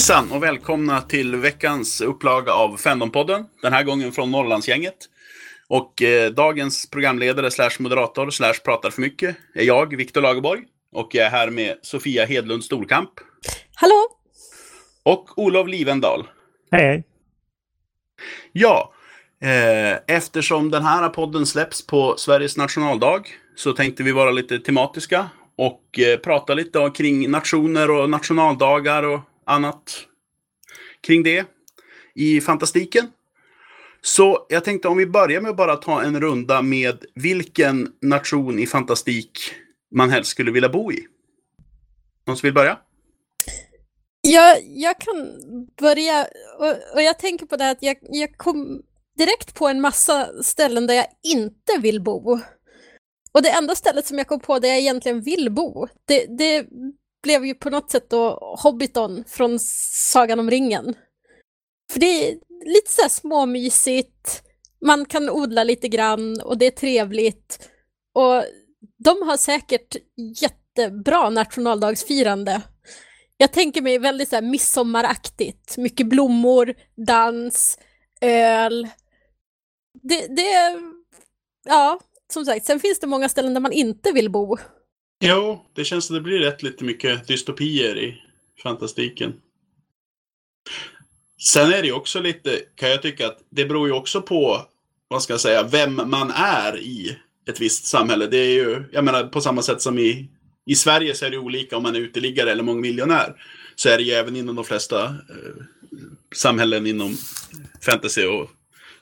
Hejsan 0.00 0.32
och 0.32 0.42
välkomna 0.42 1.00
till 1.00 1.36
veckans 1.36 2.00
upplaga 2.00 2.52
av 2.52 2.76
Fandompodden. 2.76 3.46
Den 3.62 3.72
här 3.72 3.84
gången 3.84 4.12
från 4.12 4.30
Norrlandsgänget. 4.30 4.96
Och 5.68 6.02
eh, 6.02 6.30
dagens 6.30 6.90
programledare 6.90 7.50
slash 7.50 7.70
moderator 7.78 8.30
slash 8.30 8.54
pratar 8.64 8.90
för 8.90 9.00
mycket 9.00 9.36
är 9.54 9.64
jag, 9.64 9.96
Viktor 9.96 10.20
Lagerborg. 10.20 10.62
Och 10.92 11.08
jag 11.12 11.26
är 11.26 11.30
här 11.30 11.50
med 11.50 11.76
Sofia 11.82 12.26
Hedlund 12.26 12.64
Storkamp. 12.64 13.10
Hallå! 13.74 14.06
Och 15.02 15.38
Olof 15.38 15.68
Livendal. 15.68 16.26
Hej. 16.70 17.04
Ja, 18.52 18.92
eh, 19.42 20.16
eftersom 20.16 20.70
den 20.70 20.82
här 20.82 21.08
podden 21.08 21.46
släpps 21.46 21.86
på 21.86 22.14
Sveriges 22.16 22.56
nationaldag 22.56 23.22
så 23.56 23.72
tänkte 23.72 24.02
vi 24.02 24.12
vara 24.12 24.30
lite 24.30 24.58
tematiska 24.58 25.28
och 25.56 25.98
eh, 25.98 26.16
prata 26.16 26.54
lite 26.54 26.90
kring 26.94 27.30
nationer 27.30 27.90
och 27.90 28.10
nationaldagar 28.10 29.02
och 29.02 29.20
annat 29.50 30.06
kring 31.00 31.22
det 31.22 31.46
i 32.14 32.40
fantastiken. 32.40 33.10
Så 34.02 34.46
jag 34.48 34.64
tänkte 34.64 34.88
om 34.88 34.96
vi 34.96 35.06
börjar 35.06 35.40
med 35.40 35.50
att 35.50 35.56
bara 35.56 35.76
ta 35.76 36.02
en 36.02 36.20
runda 36.20 36.62
med 36.62 37.04
vilken 37.14 37.92
nation 38.02 38.58
i 38.58 38.66
fantastik 38.66 39.30
man 39.90 40.10
helst 40.10 40.30
skulle 40.30 40.50
vilja 40.50 40.68
bo 40.68 40.92
i. 40.92 41.06
Någon 42.26 42.36
som 42.36 42.46
vill 42.46 42.54
börja? 42.54 42.78
Jag, 44.20 44.58
jag 44.66 45.00
kan 45.00 45.38
börja, 45.80 46.26
och, 46.58 46.94
och 46.94 47.02
jag 47.02 47.18
tänker 47.18 47.46
på 47.46 47.56
det 47.56 47.64
här 47.64 47.72
att 47.72 47.82
jag, 47.82 47.96
jag 48.02 48.36
kom 48.36 48.82
direkt 49.16 49.54
på 49.54 49.68
en 49.68 49.80
massa 49.80 50.42
ställen 50.42 50.86
där 50.86 50.94
jag 50.94 51.06
inte 51.22 51.78
vill 51.80 52.02
bo. 52.02 52.40
Och 53.32 53.42
det 53.42 53.50
enda 53.50 53.74
stället 53.74 54.06
som 54.06 54.18
jag 54.18 54.26
kom 54.26 54.40
på 54.40 54.58
där 54.58 54.68
jag 54.68 54.78
egentligen 54.78 55.20
vill 55.20 55.50
bo, 55.50 55.86
det, 56.04 56.26
det 56.38 56.66
blev 57.22 57.46
ju 57.46 57.54
på 57.54 57.70
något 57.70 57.90
sätt 57.90 58.10
då 58.10 58.56
Hobbiton 58.62 59.24
från 59.26 59.58
Sagan 60.12 60.40
om 60.40 60.50
ringen. 60.50 60.94
För 61.92 62.00
det 62.00 62.06
är 62.06 62.38
lite 62.64 62.90
så 62.90 63.02
här 63.02 63.08
småmysigt, 63.08 64.42
man 64.84 65.04
kan 65.04 65.30
odla 65.30 65.64
lite 65.64 65.88
grann 65.88 66.40
och 66.40 66.58
det 66.58 66.66
är 66.66 66.70
trevligt. 66.70 67.70
Och 68.14 68.44
de 68.98 69.28
har 69.28 69.36
säkert 69.36 69.96
jättebra 70.40 71.30
nationaldagsfirande. 71.30 72.62
Jag 73.36 73.52
tänker 73.52 73.82
mig 73.82 73.98
väldigt 73.98 74.28
så 74.28 74.34
här 74.34 74.42
midsommaraktigt, 74.42 75.76
mycket 75.76 76.06
blommor, 76.06 76.74
dans, 77.06 77.78
öl. 78.20 78.88
Det, 80.02 80.26
det, 80.36 80.80
ja, 81.64 82.00
som 82.32 82.44
sagt, 82.44 82.66
sen 82.66 82.80
finns 82.80 83.00
det 83.00 83.06
många 83.06 83.28
ställen 83.28 83.54
där 83.54 83.60
man 83.60 83.72
inte 83.72 84.12
vill 84.12 84.30
bo. 84.30 84.56
Jo, 85.20 85.66
det 85.74 85.84
känns 85.84 86.04
som 86.04 86.14
det 86.14 86.20
blir 86.20 86.38
rätt 86.38 86.62
lite 86.62 86.84
mycket 86.84 87.26
dystopier 87.26 87.98
i 87.98 88.22
fantastiken. 88.62 89.32
Sen 91.42 91.72
är 91.72 91.82
det 91.82 91.86
ju 91.86 91.92
också 91.92 92.20
lite, 92.20 92.60
kan 92.74 92.90
jag 92.90 93.02
tycka, 93.02 93.26
att 93.26 93.38
det 93.50 93.64
beror 93.64 93.88
ju 93.88 93.94
också 93.94 94.22
på, 94.22 94.66
vad 95.08 95.22
ska 95.22 95.32
jag 95.32 95.40
säga, 95.40 95.62
vem 95.62 95.94
man 95.94 96.30
är 96.30 96.78
i 96.78 97.18
ett 97.48 97.60
visst 97.60 97.86
samhälle. 97.86 98.26
Det 98.26 98.36
är 98.36 98.54
ju, 98.54 98.84
jag 98.92 99.04
menar 99.04 99.24
på 99.24 99.40
samma 99.40 99.62
sätt 99.62 99.82
som 99.82 99.98
i, 99.98 100.28
i 100.66 100.74
Sverige 100.74 101.14
så 101.14 101.26
är 101.26 101.30
det 101.30 101.38
olika 101.38 101.76
om 101.76 101.82
man 101.82 101.96
är 101.96 102.00
uteliggare 102.00 102.52
eller 102.52 102.62
mångmiljonär. 102.62 103.34
Så 103.74 103.88
är 103.88 103.96
det 103.96 104.04
ju 104.04 104.12
även 104.12 104.36
inom 104.36 104.56
de 104.56 104.64
flesta 104.64 105.04
eh, 105.04 105.64
samhällen 106.34 106.86
inom 106.86 107.16
fantasy 107.80 108.24
och 108.24 108.50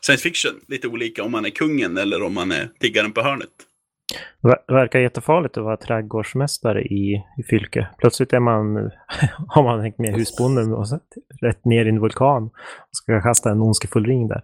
science 0.00 0.22
fiction 0.22 0.60
lite 0.68 0.88
olika 0.88 1.24
om 1.24 1.32
man 1.32 1.44
är 1.44 1.50
kungen 1.50 1.96
eller 1.96 2.22
om 2.22 2.34
man 2.34 2.52
är 2.52 2.70
tiggaren 2.80 3.12
på 3.12 3.22
hörnet. 3.22 3.67
Verkar 4.68 4.98
jättefarligt 4.98 5.56
att 5.56 5.64
vara 5.64 5.76
trädgårdsmästare 5.76 6.82
i, 6.82 7.24
i 7.38 7.42
Fylke. 7.50 7.88
Plötsligt 7.98 8.32
är 8.32 8.40
man, 8.40 8.76
har 9.48 9.62
man 9.62 9.80
hängt 9.80 9.98
med 9.98 10.14
husbonden 10.14 10.72
och 10.72 10.86
rätt 11.42 11.64
ner 11.64 11.84
i 11.84 11.88
en 11.88 12.00
vulkan 12.00 12.44
och 12.44 12.96
ska 12.96 13.22
kasta 13.22 13.50
en 13.50 13.60
ondskefull 13.60 14.06
ring 14.06 14.28
där. 14.28 14.42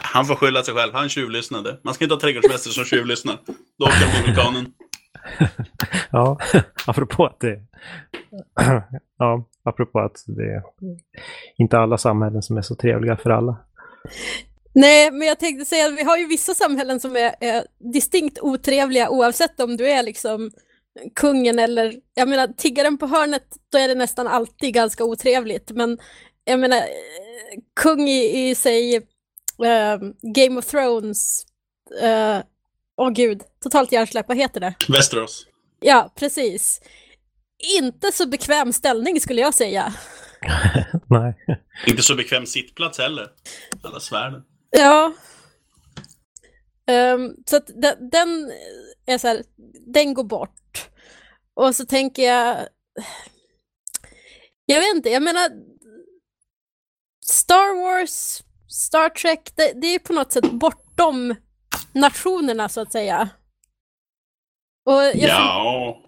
Han 0.00 0.24
får 0.24 0.34
skylla 0.34 0.62
sig 0.62 0.74
själv, 0.74 0.92
han 0.94 1.08
tjuvlyssnade. 1.08 1.78
Man 1.84 1.94
ska 1.94 2.04
inte 2.04 2.14
ha 2.14 2.20
trädgårdsmästare 2.20 2.72
som 2.72 2.84
tjuvlyssnar. 2.84 3.36
Då 3.78 3.84
åker 3.84 3.96
han 3.96 4.20
på 4.20 4.26
vulkanen. 4.26 4.72
ja, 6.10 6.38
apropå 6.86 7.26
att 7.26 7.40
det... 7.40 7.60
ja, 9.18 9.48
apropå 9.62 9.98
att 10.00 10.24
det 10.26 10.54
är 10.54 10.62
inte 11.56 11.78
alla 11.78 11.98
samhällen 11.98 12.42
som 12.42 12.56
är 12.56 12.62
så 12.62 12.74
trevliga 12.74 13.16
för 13.16 13.30
alla. 13.30 13.56
Nej, 14.78 15.10
men 15.10 15.28
jag 15.28 15.38
tänkte 15.38 15.64
säga 15.64 15.86
att 15.86 15.98
vi 15.98 16.02
har 16.02 16.16
ju 16.16 16.26
vissa 16.26 16.54
samhällen 16.54 17.00
som 17.00 17.16
är, 17.16 17.34
är 17.40 17.64
distinkt 17.92 18.38
otrevliga 18.40 19.10
oavsett 19.10 19.60
om 19.60 19.76
du 19.76 19.90
är 19.90 20.02
liksom 20.02 20.50
kungen 21.14 21.58
eller, 21.58 21.94
jag 22.14 22.28
menar 22.28 22.48
tiggaren 22.48 22.98
på 22.98 23.06
hörnet, 23.06 23.46
då 23.72 23.78
är 23.78 23.88
det 23.88 23.94
nästan 23.94 24.26
alltid 24.26 24.74
ganska 24.74 25.04
otrevligt. 25.04 25.70
Men 25.70 25.98
jag 26.44 26.60
menar, 26.60 26.82
kung 27.80 28.08
i, 28.08 28.48
i 28.48 28.54
sig, 28.54 28.96
uh, 28.96 30.10
Game 30.34 30.58
of 30.58 30.66
Thrones, 30.66 31.46
uh, 32.02 32.42
åh 32.96 33.10
gud, 33.10 33.42
totalt 33.62 33.92
hjärnsläpp, 33.92 34.28
vad 34.28 34.36
heter 34.36 34.60
det? 34.60 34.74
Västerås. 34.88 35.46
Ja, 35.80 36.12
precis. 36.18 36.80
Inte 37.80 38.12
så 38.12 38.26
bekväm 38.28 38.72
ställning 38.72 39.20
skulle 39.20 39.40
jag 39.40 39.54
säga. 39.54 39.94
Nej. 41.06 41.34
Inte 41.86 42.02
så 42.02 42.14
bekväm 42.14 42.46
sittplats 42.46 42.98
heller. 42.98 43.26
Alla 43.82 44.00
svärden. 44.00 44.42
Ja. 44.70 45.12
Um, 46.90 47.36
så 47.46 47.56
att 47.56 47.66
den, 47.66 48.10
den 48.10 48.52
är 49.06 49.18
så 49.18 49.28
här, 49.28 49.42
den 49.86 50.14
går 50.14 50.24
bort. 50.24 50.88
Och 51.54 51.76
så 51.76 51.86
tänker 51.86 52.22
jag, 52.22 52.68
jag 54.66 54.80
vet 54.80 54.96
inte, 54.96 55.10
jag 55.10 55.22
menar 55.22 55.50
Star 57.24 57.82
Wars, 57.82 58.42
Star 58.68 59.08
Trek, 59.08 59.52
det, 59.56 59.72
det 59.80 59.86
är 59.86 59.98
på 59.98 60.12
något 60.12 60.32
sätt 60.32 60.50
bortom 60.50 61.34
nationerna 61.92 62.68
så 62.68 62.80
att 62.80 62.92
säga. 62.92 63.28
ja. 65.14 66.02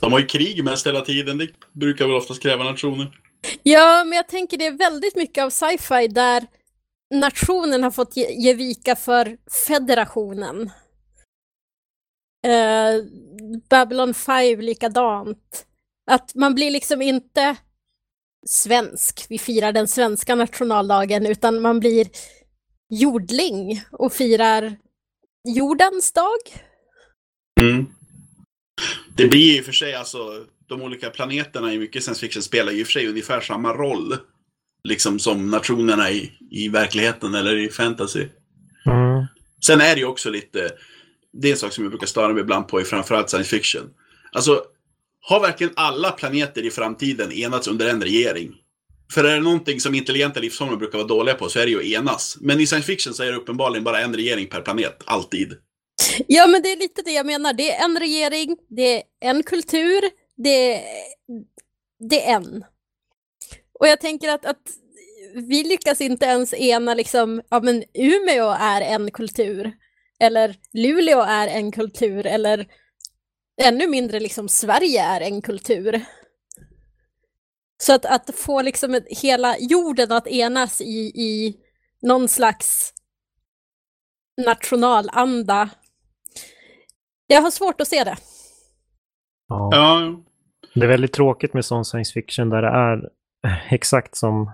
De 0.00 0.12
har 0.12 0.20
ju 0.20 0.26
krig 0.26 0.64
mest 0.64 0.86
hela 0.86 1.00
tiden, 1.00 1.38
det 1.38 1.48
brukar 1.72 2.06
väl 2.06 2.16
oftast 2.16 2.42
kräva 2.42 2.64
nationer. 2.64 3.20
Ja, 3.62 4.04
men 4.04 4.16
jag 4.16 4.28
tänker 4.28 4.56
det 4.56 4.66
är 4.66 4.78
väldigt 4.78 5.16
mycket 5.16 5.44
av 5.44 5.50
sci-fi 5.50 6.08
där 6.08 6.46
nationen 7.14 7.82
har 7.82 7.90
fått 7.90 8.16
ge, 8.16 8.32
ge 8.32 8.54
vika 8.54 8.96
för 8.96 9.36
federationen. 9.66 10.70
Eh, 12.46 13.04
Babylon 13.70 14.14
5 14.14 14.60
likadant. 14.60 15.66
Att 16.10 16.34
man 16.34 16.54
blir 16.54 16.70
liksom 16.70 17.02
inte 17.02 17.56
svensk, 18.46 19.26
vi 19.28 19.38
firar 19.38 19.72
den 19.72 19.88
svenska 19.88 20.34
nationaldagen, 20.34 21.26
utan 21.26 21.62
man 21.62 21.80
blir 21.80 22.08
jordling 22.88 23.82
och 23.92 24.12
firar 24.12 24.76
jordens 25.48 26.12
dag. 26.12 26.38
Mm. 27.60 27.86
Det 29.16 29.26
blir 29.26 29.56
ju 29.56 29.62
för 29.62 29.72
sig 29.72 29.94
alltså, 29.94 30.46
de 30.68 30.82
olika 30.82 31.10
planeterna 31.10 31.74
i 31.74 31.78
mycket 31.78 32.02
science 32.02 32.20
fiction 32.20 32.42
spelar 32.42 32.72
ju 32.72 32.84
för 32.84 32.92
sig 32.92 33.08
ungefär 33.08 33.40
samma 33.40 33.72
roll 33.72 34.18
liksom 34.84 35.18
som 35.18 35.50
nationerna 35.50 36.10
i, 36.10 36.32
i 36.50 36.68
verkligheten 36.68 37.34
eller 37.34 37.56
i 37.56 37.68
fantasy. 37.68 38.26
Mm. 38.86 39.26
Sen 39.66 39.80
är 39.80 39.94
det 39.94 40.00
ju 40.00 40.06
också 40.06 40.30
lite, 40.30 40.70
det 41.32 41.48
är 41.48 41.52
en 41.52 41.58
sak 41.58 41.72
som 41.72 41.84
jag 41.84 41.90
brukar 41.90 42.06
störa 42.06 42.32
mig 42.32 42.40
ibland 42.40 42.68
på 42.68 42.80
i 42.80 42.84
framförallt 42.84 43.30
science 43.30 43.50
fiction. 43.50 43.90
Alltså, 44.32 44.64
har 45.20 45.40
verkligen 45.40 45.72
alla 45.76 46.10
planeter 46.10 46.62
i 46.62 46.70
framtiden 46.70 47.32
enats 47.32 47.68
under 47.68 47.88
en 47.88 48.02
regering? 48.02 48.54
För 49.12 49.24
är 49.24 49.34
det 49.34 49.40
någonting 49.40 49.80
som 49.80 49.94
intelligenta 49.94 50.40
livsformer 50.40 50.76
brukar 50.76 50.98
vara 50.98 51.08
dåliga 51.08 51.34
på 51.34 51.48
så 51.48 51.58
är 51.58 51.64
det 51.64 51.70
ju 51.70 51.78
att 51.78 52.02
enas. 52.02 52.36
Men 52.40 52.60
i 52.60 52.66
science 52.66 52.86
fiction 52.86 53.14
så 53.14 53.22
är 53.22 53.32
det 53.32 53.36
uppenbarligen 53.36 53.84
bara 53.84 54.00
en 54.00 54.14
regering 54.14 54.48
per 54.48 54.60
planet, 54.60 55.02
alltid. 55.04 55.52
Ja, 56.26 56.46
men 56.46 56.62
det 56.62 56.72
är 56.72 56.76
lite 56.76 57.02
det 57.02 57.12
jag 57.12 57.26
menar. 57.26 57.52
Det 57.52 57.70
är 57.70 57.84
en 57.84 57.98
regering, 57.98 58.56
det 58.68 58.96
är 58.96 59.02
en 59.20 59.42
kultur, 59.42 60.00
det 60.36 60.74
är, 60.74 60.82
det 62.10 62.24
är 62.24 62.34
en. 62.34 62.64
Och 63.80 63.88
jag 63.88 64.00
tänker 64.00 64.28
att, 64.28 64.46
att 64.46 64.62
vi 65.34 65.64
lyckas 65.64 66.00
inte 66.00 66.26
ens 66.26 66.54
ena 66.54 66.94
liksom, 66.94 67.42
ja 67.48 67.60
men 67.60 67.84
Umeå 67.94 68.56
är 68.60 68.80
en 68.80 69.10
kultur. 69.10 69.72
Eller 70.20 70.56
Luleå 70.72 71.20
är 71.20 71.48
en 71.48 71.72
kultur, 71.72 72.26
eller 72.26 72.66
ännu 73.62 73.86
mindre 73.86 74.20
liksom 74.20 74.48
Sverige 74.48 75.02
är 75.02 75.20
en 75.20 75.42
kultur. 75.42 76.04
Så 77.82 77.94
att, 77.94 78.04
att 78.04 78.30
få 78.34 78.62
liksom 78.62 79.00
hela 79.06 79.58
jorden 79.58 80.12
att 80.12 80.26
enas 80.26 80.80
i, 80.80 81.12
i 81.14 81.56
någon 82.02 82.28
slags 82.28 82.92
nationalanda. 84.46 85.70
Jag 87.26 87.42
har 87.42 87.50
svårt 87.50 87.80
att 87.80 87.88
se 87.88 88.04
det. 88.04 88.16
Ja. 89.48 89.68
Ja. 89.72 90.20
Det 90.74 90.84
är 90.84 90.88
väldigt 90.88 91.12
tråkigt 91.12 91.54
med 91.54 91.64
sån 91.64 91.84
science 91.84 92.12
fiction 92.12 92.50
där 92.50 92.62
det 92.62 92.68
är 92.68 93.10
exakt 93.74 94.16
som, 94.16 94.50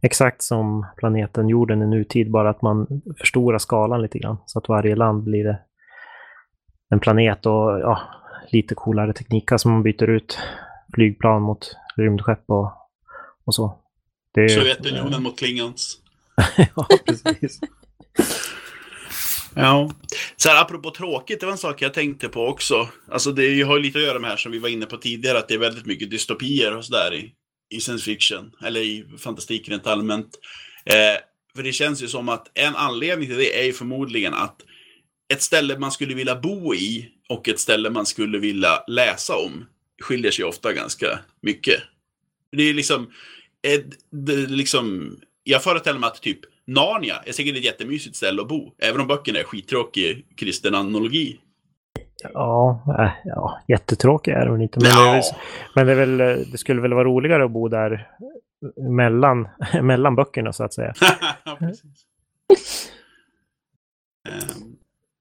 exakt 0.00 0.42
som 0.42 0.86
planeten 0.96 1.48
jorden 1.48 1.82
i 1.82 1.86
nutid, 1.86 2.30
bara 2.30 2.50
att 2.50 2.62
man 2.62 3.02
förstorar 3.18 3.58
skalan 3.58 4.02
lite 4.02 4.18
grann. 4.18 4.36
Så 4.46 4.58
att 4.58 4.68
varje 4.68 4.96
land 4.96 5.22
blir 5.22 5.58
en 6.90 7.00
planet 7.00 7.46
och 7.46 7.80
ja, 7.80 8.00
lite 8.52 8.74
coolare 8.74 9.12
tekniker 9.12 9.56
som 9.56 9.72
man 9.72 9.82
byter 9.82 10.10
ut 10.10 10.38
flygplan 10.94 11.42
mot 11.42 11.76
rymdskepp 11.96 12.44
och, 12.46 12.72
och 13.44 13.54
så. 13.54 13.78
Det, 14.34 14.48
Sovjetunionen 14.48 15.22
mot 15.22 15.38
Klingons. 15.38 15.98
ja, 16.76 16.86
precis. 17.06 17.60
Ja. 19.54 19.90
Så 20.36 20.48
här, 20.48 20.62
apropå 20.62 20.90
tråkigt, 20.90 21.40
det 21.40 21.46
var 21.46 21.52
en 21.52 21.58
sak 21.58 21.82
jag 21.82 21.94
tänkte 21.94 22.28
på 22.28 22.46
också. 22.46 22.88
Alltså 23.10 23.32
det 23.32 23.62
har 23.62 23.76
ju 23.76 23.82
lite 23.82 23.98
att 23.98 24.04
göra 24.04 24.18
med 24.18 24.28
det 24.28 24.32
här 24.32 24.36
som 24.36 24.52
vi 24.52 24.58
var 24.58 24.68
inne 24.68 24.86
på 24.86 24.96
tidigare, 24.96 25.38
att 25.38 25.48
det 25.48 25.54
är 25.54 25.58
väldigt 25.58 25.86
mycket 25.86 26.10
dystopier 26.10 26.76
och 26.76 26.84
sådär 26.84 27.14
i, 27.14 27.32
i 27.72 27.80
science 27.80 28.04
fiction, 28.04 28.52
eller 28.64 28.80
i 28.80 29.04
fantastik 29.18 29.68
rent 29.68 29.86
allmänt. 29.86 30.38
Eh, 30.84 31.20
för 31.56 31.62
det 31.62 31.72
känns 31.72 32.02
ju 32.02 32.08
som 32.08 32.28
att 32.28 32.50
en 32.54 32.76
anledning 32.76 33.28
till 33.28 33.36
det 33.36 33.60
är 33.60 33.64
ju 33.64 33.72
förmodligen 33.72 34.34
att 34.34 34.62
ett 35.32 35.42
ställe 35.42 35.78
man 35.78 35.92
skulle 35.92 36.14
vilja 36.14 36.36
bo 36.36 36.74
i 36.74 37.08
och 37.28 37.48
ett 37.48 37.60
ställe 37.60 37.90
man 37.90 38.06
skulle 38.06 38.38
vilja 38.38 38.84
läsa 38.86 39.36
om 39.36 39.66
skiljer 40.02 40.30
sig 40.30 40.44
ofta 40.44 40.72
ganska 40.72 41.18
mycket. 41.40 41.80
Det 42.56 42.62
är 42.62 42.74
liksom, 42.74 43.10
eh, 43.62 43.80
det 44.10 44.32
är 44.32 44.46
liksom 44.46 45.16
jag 45.44 45.62
föreställer 45.62 45.98
mig 45.98 46.06
att 46.06 46.22
typ 46.22 46.40
Narnia 46.66 47.16
är 47.26 47.32
säkert 47.32 47.56
ett 47.56 47.64
jättemysigt 47.64 48.16
ställe 48.16 48.42
att 48.42 48.48
bo, 48.48 48.74
även 48.78 49.00
om 49.00 49.06
böckerna 49.06 49.38
är 49.38 49.44
skittråkig 49.44 50.26
kristen 50.36 50.74
analogi. 50.74 51.40
Ja, 52.34 52.84
äh, 52.98 53.10
ja, 53.24 53.60
jättetråkig 53.68 54.32
är 54.32 54.46
hon 54.46 54.62
inte. 54.62 54.80
Men, 54.80 54.90
ja. 54.90 55.04
det 55.04 55.12
väl, 55.12 55.22
men 55.74 55.86
det, 55.86 55.94
väl, 55.94 56.16
det, 56.50 56.58
skulle 56.58 56.80
väl 56.80 56.94
vara 56.94 57.04
roligare 57.04 57.44
att 57.44 57.50
bo 57.50 57.68
där 57.68 58.08
mellan, 58.76 59.48
mellan 59.82 60.16
böckerna 60.16 60.52
så 60.52 60.64
att 60.64 60.74
säga. 60.74 60.94
ja, 61.44 61.58
um, 64.28 64.76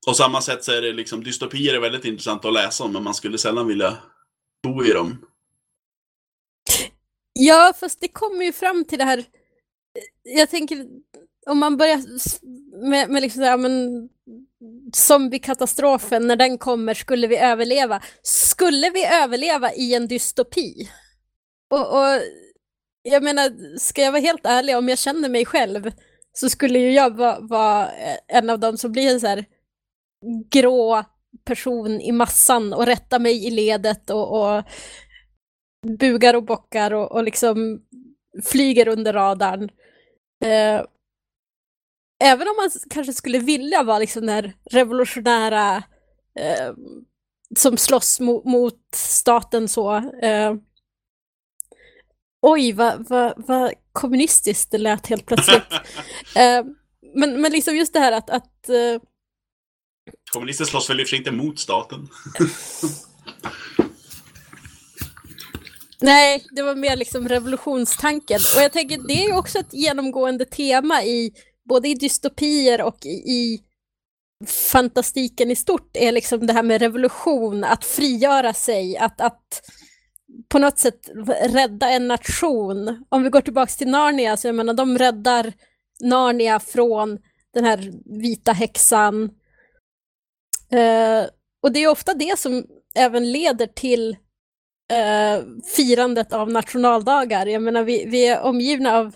och 0.07 0.15
samma 0.15 0.41
sätt 0.41 0.63
så 0.63 0.71
är 0.71 0.81
det 0.81 0.93
liksom, 0.93 1.23
dystopier 1.23 1.75
är 1.75 1.79
väldigt 1.79 2.05
intressant 2.05 2.45
att 2.45 2.53
läsa 2.53 2.83
om, 2.83 2.93
men 2.93 3.03
man 3.03 3.13
skulle 3.13 3.37
sällan 3.37 3.67
vilja 3.67 3.97
bo 4.63 4.83
i 4.83 4.91
dem. 4.91 5.25
Ja, 7.33 7.73
fast 7.79 8.01
det 8.01 8.07
kommer 8.07 8.45
ju 8.45 8.53
fram 8.53 8.85
till 8.85 8.99
det 8.99 9.05
här 9.05 9.23
jag 10.23 10.49
tänker, 10.49 10.87
om 11.45 11.57
man 11.57 11.77
börjar 11.77 11.99
med, 12.89 13.09
med 13.09 13.21
liksom 13.21 13.41
såhär, 13.41 13.57
men 13.57 14.09
zombiekatastrofen, 14.93 16.27
när 16.27 16.35
den 16.35 16.57
kommer, 16.57 16.93
skulle 16.93 17.27
vi 17.27 17.37
överleva? 17.37 18.01
Skulle 18.21 18.89
vi 18.89 19.05
överleva 19.05 19.73
i 19.73 19.95
en 19.95 20.07
dystopi? 20.07 20.89
Och, 21.71 21.97
och 21.99 22.21
jag 23.03 23.23
menar, 23.23 23.77
ska 23.77 24.01
jag 24.01 24.11
vara 24.11 24.21
helt 24.21 24.45
ärlig, 24.45 24.77
om 24.77 24.89
jag 24.89 24.97
känner 24.97 25.29
mig 25.29 25.45
själv 25.45 25.91
så 26.33 26.49
skulle 26.49 26.79
ju 26.79 26.91
jag 26.91 27.15
vara, 27.15 27.39
vara 27.39 27.89
en 28.27 28.49
av 28.49 28.59
dem 28.59 28.77
som 28.77 28.91
blir 28.91 29.13
en 29.13 29.19
så 29.19 29.27
här 29.27 29.45
grå 30.49 31.03
person 31.45 32.01
i 32.01 32.11
massan 32.11 32.73
och 32.73 32.85
rätta 32.85 33.19
mig 33.19 33.47
i 33.47 33.51
ledet 33.51 34.09
och, 34.09 34.41
och 34.41 34.63
bugar 35.99 36.33
och 36.33 36.43
bockar 36.43 36.93
och, 36.93 37.11
och 37.11 37.23
liksom 37.23 37.81
flyger 38.43 38.87
under 38.87 39.13
radarn. 39.13 39.69
Eh, 40.43 40.85
även 42.21 42.47
om 42.47 42.55
man 42.55 42.71
kanske 42.89 43.13
skulle 43.13 43.39
vilja 43.39 43.83
vara 43.83 43.99
liksom 43.99 44.25
den 44.25 44.35
här 44.35 44.53
revolutionära 44.71 45.83
eh, 46.39 46.73
som 47.55 47.77
slåss 47.77 48.19
mo 48.19 48.49
mot 48.49 48.79
staten 48.95 49.67
så. 49.67 49.95
Eh, 50.21 50.55
oj, 52.41 52.73
vad, 52.73 53.09
vad, 53.09 53.33
vad 53.37 53.73
kommunistiskt 53.93 54.71
det 54.71 54.77
lät 54.77 55.07
helt 55.07 55.25
plötsligt. 55.25 55.71
eh, 56.35 56.65
men, 57.15 57.41
men 57.41 57.51
liksom 57.51 57.75
just 57.75 57.93
det 57.93 57.99
här 57.99 58.11
att... 58.11 58.29
att 58.29 58.69
eh, 58.69 59.01
Kommunister 60.31 60.65
slåss 60.65 60.89
väl 60.89 60.99
i 60.99 61.03
och 61.03 61.07
för 61.07 61.09
sig 61.09 61.17
inte 61.17 61.31
mot 61.31 61.59
staten? 61.59 62.09
Nej, 66.01 66.45
det 66.51 66.61
var 66.61 66.75
mer 66.75 66.95
liksom 66.95 67.29
revolutionstanken. 67.29 68.39
Och 68.55 68.61
jag 68.61 68.71
tänker, 68.71 68.97
det 69.07 69.13
är 69.13 69.27
ju 69.27 69.35
också 69.35 69.59
ett 69.59 69.73
genomgående 69.73 70.45
tema 70.45 71.03
i 71.03 71.33
både 71.69 71.87
i 71.87 71.93
dystopier 71.93 72.81
och 72.81 73.05
i, 73.05 73.09
i 73.09 73.61
fantastiken 74.45 75.51
i 75.51 75.55
stort, 75.55 75.97
är 75.97 76.11
liksom 76.11 76.47
det 76.47 76.53
här 76.53 76.63
med 76.63 76.81
revolution, 76.81 77.63
att 77.63 77.85
frigöra 77.85 78.53
sig, 78.53 78.97
att, 78.97 79.21
att 79.21 79.61
på 80.49 80.59
något 80.59 80.79
sätt 80.79 81.09
rädda 81.41 81.89
en 81.89 82.07
nation. 82.07 83.05
Om 83.09 83.23
vi 83.23 83.29
går 83.29 83.41
tillbaka 83.41 83.71
till 83.71 83.87
Narnia, 83.87 84.37
så 84.37 84.47
jag 84.47 84.55
menar, 84.55 84.73
de 84.73 84.97
räddar 84.97 85.53
Narnia 86.03 86.59
från 86.59 87.19
den 87.53 87.65
här 87.65 87.91
vita 88.21 88.51
häxan. 88.51 89.23
Eh, 90.71 91.25
och 91.63 91.71
det 91.71 91.79
är 91.79 91.87
ofta 91.87 92.13
det 92.13 92.39
som 92.39 92.65
även 92.95 93.31
leder 93.31 93.67
till 93.67 94.17
eh, 94.91 95.43
firandet 95.75 96.33
av 96.33 96.51
nationaldagar. 96.51 97.45
Jag 97.45 97.61
menar, 97.63 97.83
vi, 97.83 98.05
vi 98.05 98.27
är 98.27 98.41
omgivna 98.41 98.97
av 98.97 99.15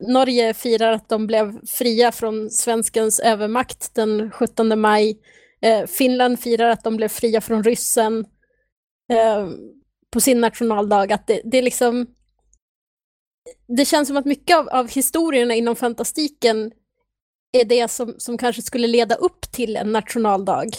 Norge 0.00 0.54
firar 0.54 0.92
att 0.92 1.08
de 1.08 1.26
blev 1.26 1.66
fria 1.66 2.12
från 2.12 2.50
svenskens 2.50 3.20
övermakt 3.20 3.94
den 3.94 4.30
17 4.30 4.80
maj. 4.80 5.18
Eh, 5.60 5.86
Finland 5.86 6.40
firar 6.40 6.68
att 6.68 6.84
de 6.84 6.96
blev 6.96 7.08
fria 7.08 7.40
från 7.40 7.64
ryssen 7.64 8.24
eh, 9.12 9.48
på 10.10 10.20
sin 10.20 10.40
nationaldag. 10.40 11.12
Att 11.12 11.26
det, 11.26 11.40
det 11.44 11.58
är 11.58 11.62
liksom... 11.62 12.06
Det 13.68 13.84
känns 13.84 14.08
som 14.08 14.16
att 14.16 14.24
mycket 14.24 14.56
av, 14.56 14.68
av 14.68 14.88
historierna 14.88 15.54
inom 15.54 15.76
fantastiken 15.76 16.72
är 17.52 17.64
det 17.64 17.90
som, 17.90 18.14
som 18.18 18.38
kanske 18.38 18.62
skulle 18.62 18.86
leda 18.86 19.14
upp 19.14 19.52
till 19.52 19.76
en 19.76 19.92
nationaldag 19.92 20.70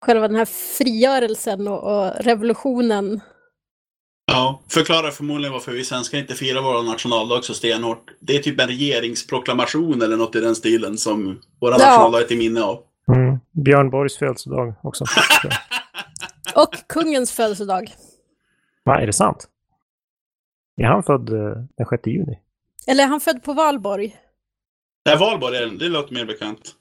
själva 0.00 0.28
den 0.28 0.36
här 0.36 0.44
frigörelsen 0.44 1.68
och, 1.68 1.82
och 1.82 2.14
revolutionen. 2.20 3.20
Ja, 4.30 4.60
förklarar 4.68 5.10
förmodligen 5.10 5.52
varför 5.52 5.72
vi 5.72 5.84
svenskar 5.84 6.18
inte 6.18 6.34
firar 6.34 6.62
vår 6.62 6.82
nationaldag 6.82 7.44
så 7.44 7.54
stenhårt. 7.54 8.10
Det 8.20 8.36
är 8.36 8.42
typ 8.42 8.60
en 8.60 8.68
regeringsproklamation 8.68 10.02
eller 10.02 10.16
något 10.16 10.36
i 10.36 10.40
den 10.40 10.54
stilen 10.54 10.98
som 10.98 11.40
våra 11.60 11.76
ja. 11.78 11.86
nationaldag 11.86 12.20
är 12.20 12.24
till 12.24 12.38
minne 12.38 12.62
av. 12.62 12.82
Mm. 13.08 13.38
Björn 13.52 13.90
Borgs 13.90 14.18
födelsedag 14.18 14.74
också. 14.82 15.04
och 16.54 16.74
kungens 16.88 17.32
födelsedag. 17.32 17.92
Va, 18.84 19.00
är 19.00 19.06
det 19.06 19.12
sant? 19.12 19.48
Är 20.76 20.84
han 20.84 21.02
född 21.02 21.28
eh, 21.28 21.62
den 21.76 21.86
6 21.90 22.06
juni? 22.06 22.38
Eller 22.86 23.04
är 23.04 23.08
han 23.08 23.20
född 23.20 23.42
på 23.42 23.52
Valborg? 23.52 24.16
Nej, 25.06 25.18
Valborg 25.18 25.56
är 25.56 25.66
det 25.66 25.88
låter 25.88 26.14
mer 26.14 26.24
bekant. 26.24 26.74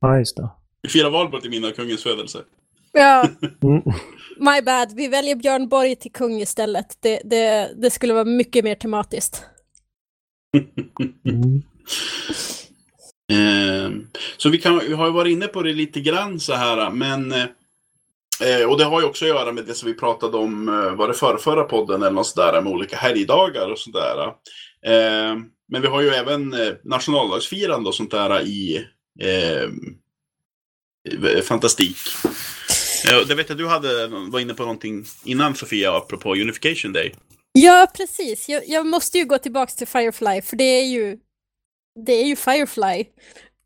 Ja, 0.00 0.18
just 0.18 0.36
det. 0.36 0.48
Vi 0.82 0.88
firar 0.88 1.10
valborg 1.10 1.42
till 1.42 1.50
minne 1.50 1.66
av 1.66 1.72
kungens 1.72 2.02
födelse. 2.02 2.38
Ja. 2.94 3.28
Mm. 3.62 3.82
My 4.38 4.62
bad. 4.62 4.92
Vi 4.96 5.08
väljer 5.08 5.36
Björn 5.36 5.68
Borg 5.68 5.96
till 5.96 6.12
kung 6.12 6.40
istället. 6.40 6.86
Det, 7.00 7.20
det, 7.24 7.74
det 7.76 7.90
skulle 7.90 8.14
vara 8.14 8.24
mycket 8.24 8.64
mer 8.64 8.74
tematiskt. 8.74 9.42
Mm. 11.28 11.62
Eh, 13.32 13.90
så 14.36 14.48
vi, 14.48 14.58
kan, 14.58 14.78
vi 14.78 14.92
har 14.92 15.06
ju 15.06 15.12
varit 15.12 15.32
inne 15.32 15.46
på 15.46 15.62
det 15.62 15.72
lite 15.72 16.00
grann 16.00 16.40
så 16.40 16.52
här, 16.52 16.90
men 16.90 17.32
eh, 17.32 18.68
och 18.68 18.78
det 18.78 18.84
har 18.84 19.00
ju 19.00 19.06
också 19.06 19.24
att 19.24 19.28
göra 19.28 19.52
med 19.52 19.64
det 19.64 19.74
som 19.74 19.88
vi 19.88 19.94
pratade 19.94 20.36
om, 20.36 20.68
eh, 20.68 20.94
var 20.94 21.08
det 21.08 21.14
förra, 21.14 21.38
förra 21.38 21.64
podden 21.64 22.02
eller 22.02 22.10
något 22.10 22.26
sådär, 22.26 22.62
med 22.62 22.72
olika 22.72 22.96
helgdagar 22.96 23.72
och 23.72 23.78
sådär. 23.78 24.26
Eh, 24.86 25.36
men 25.68 25.82
vi 25.82 25.86
har 25.86 26.00
ju 26.00 26.08
även 26.08 26.54
eh, 26.54 26.72
nationaldagsfirande 26.84 27.88
och 27.88 27.94
sånt 27.94 28.10
där 28.10 28.42
i 28.42 28.86
eh, 29.20 29.68
fantastik. 31.42 31.96
Det 33.04 33.34
vet 33.34 33.48
jag 33.48 33.58
du 33.58 33.68
hade, 33.68 34.06
var 34.06 34.40
inne 34.40 34.54
på 34.54 34.62
någonting 34.62 35.04
innan 35.24 35.54
Sofia, 35.54 35.96
apropå 35.96 36.34
Unification 36.34 36.92
Day. 36.92 37.14
Ja, 37.52 37.86
precis. 37.94 38.48
Jag, 38.48 38.68
jag, 38.68 38.86
måste 38.86 39.18
ju 39.18 39.24
gå 39.24 39.38
tillbaka 39.38 39.72
till 39.72 39.86
Firefly, 39.86 40.42
för 40.42 40.56
det 40.56 40.64
är 40.64 40.84
ju, 40.84 41.18
det 42.06 42.12
är 42.12 42.24
ju 42.24 42.36
Firefly. 42.36 43.04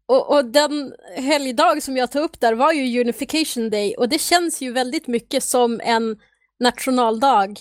Och, 0.07 0.37
och 0.37 0.45
den 0.45 0.95
helgdag 1.17 1.83
som 1.83 1.97
jag 1.97 2.13
tog 2.13 2.23
upp 2.23 2.41
där 2.41 2.55
var 2.55 2.73
ju 2.73 3.01
Unification 3.01 3.71
Day, 3.71 3.95
och 3.95 4.09
det 4.09 4.21
känns 4.21 4.61
ju 4.61 4.73
väldigt 4.73 5.07
mycket 5.07 5.45
som 5.45 5.81
en 5.85 6.19
nationaldag. 6.61 7.61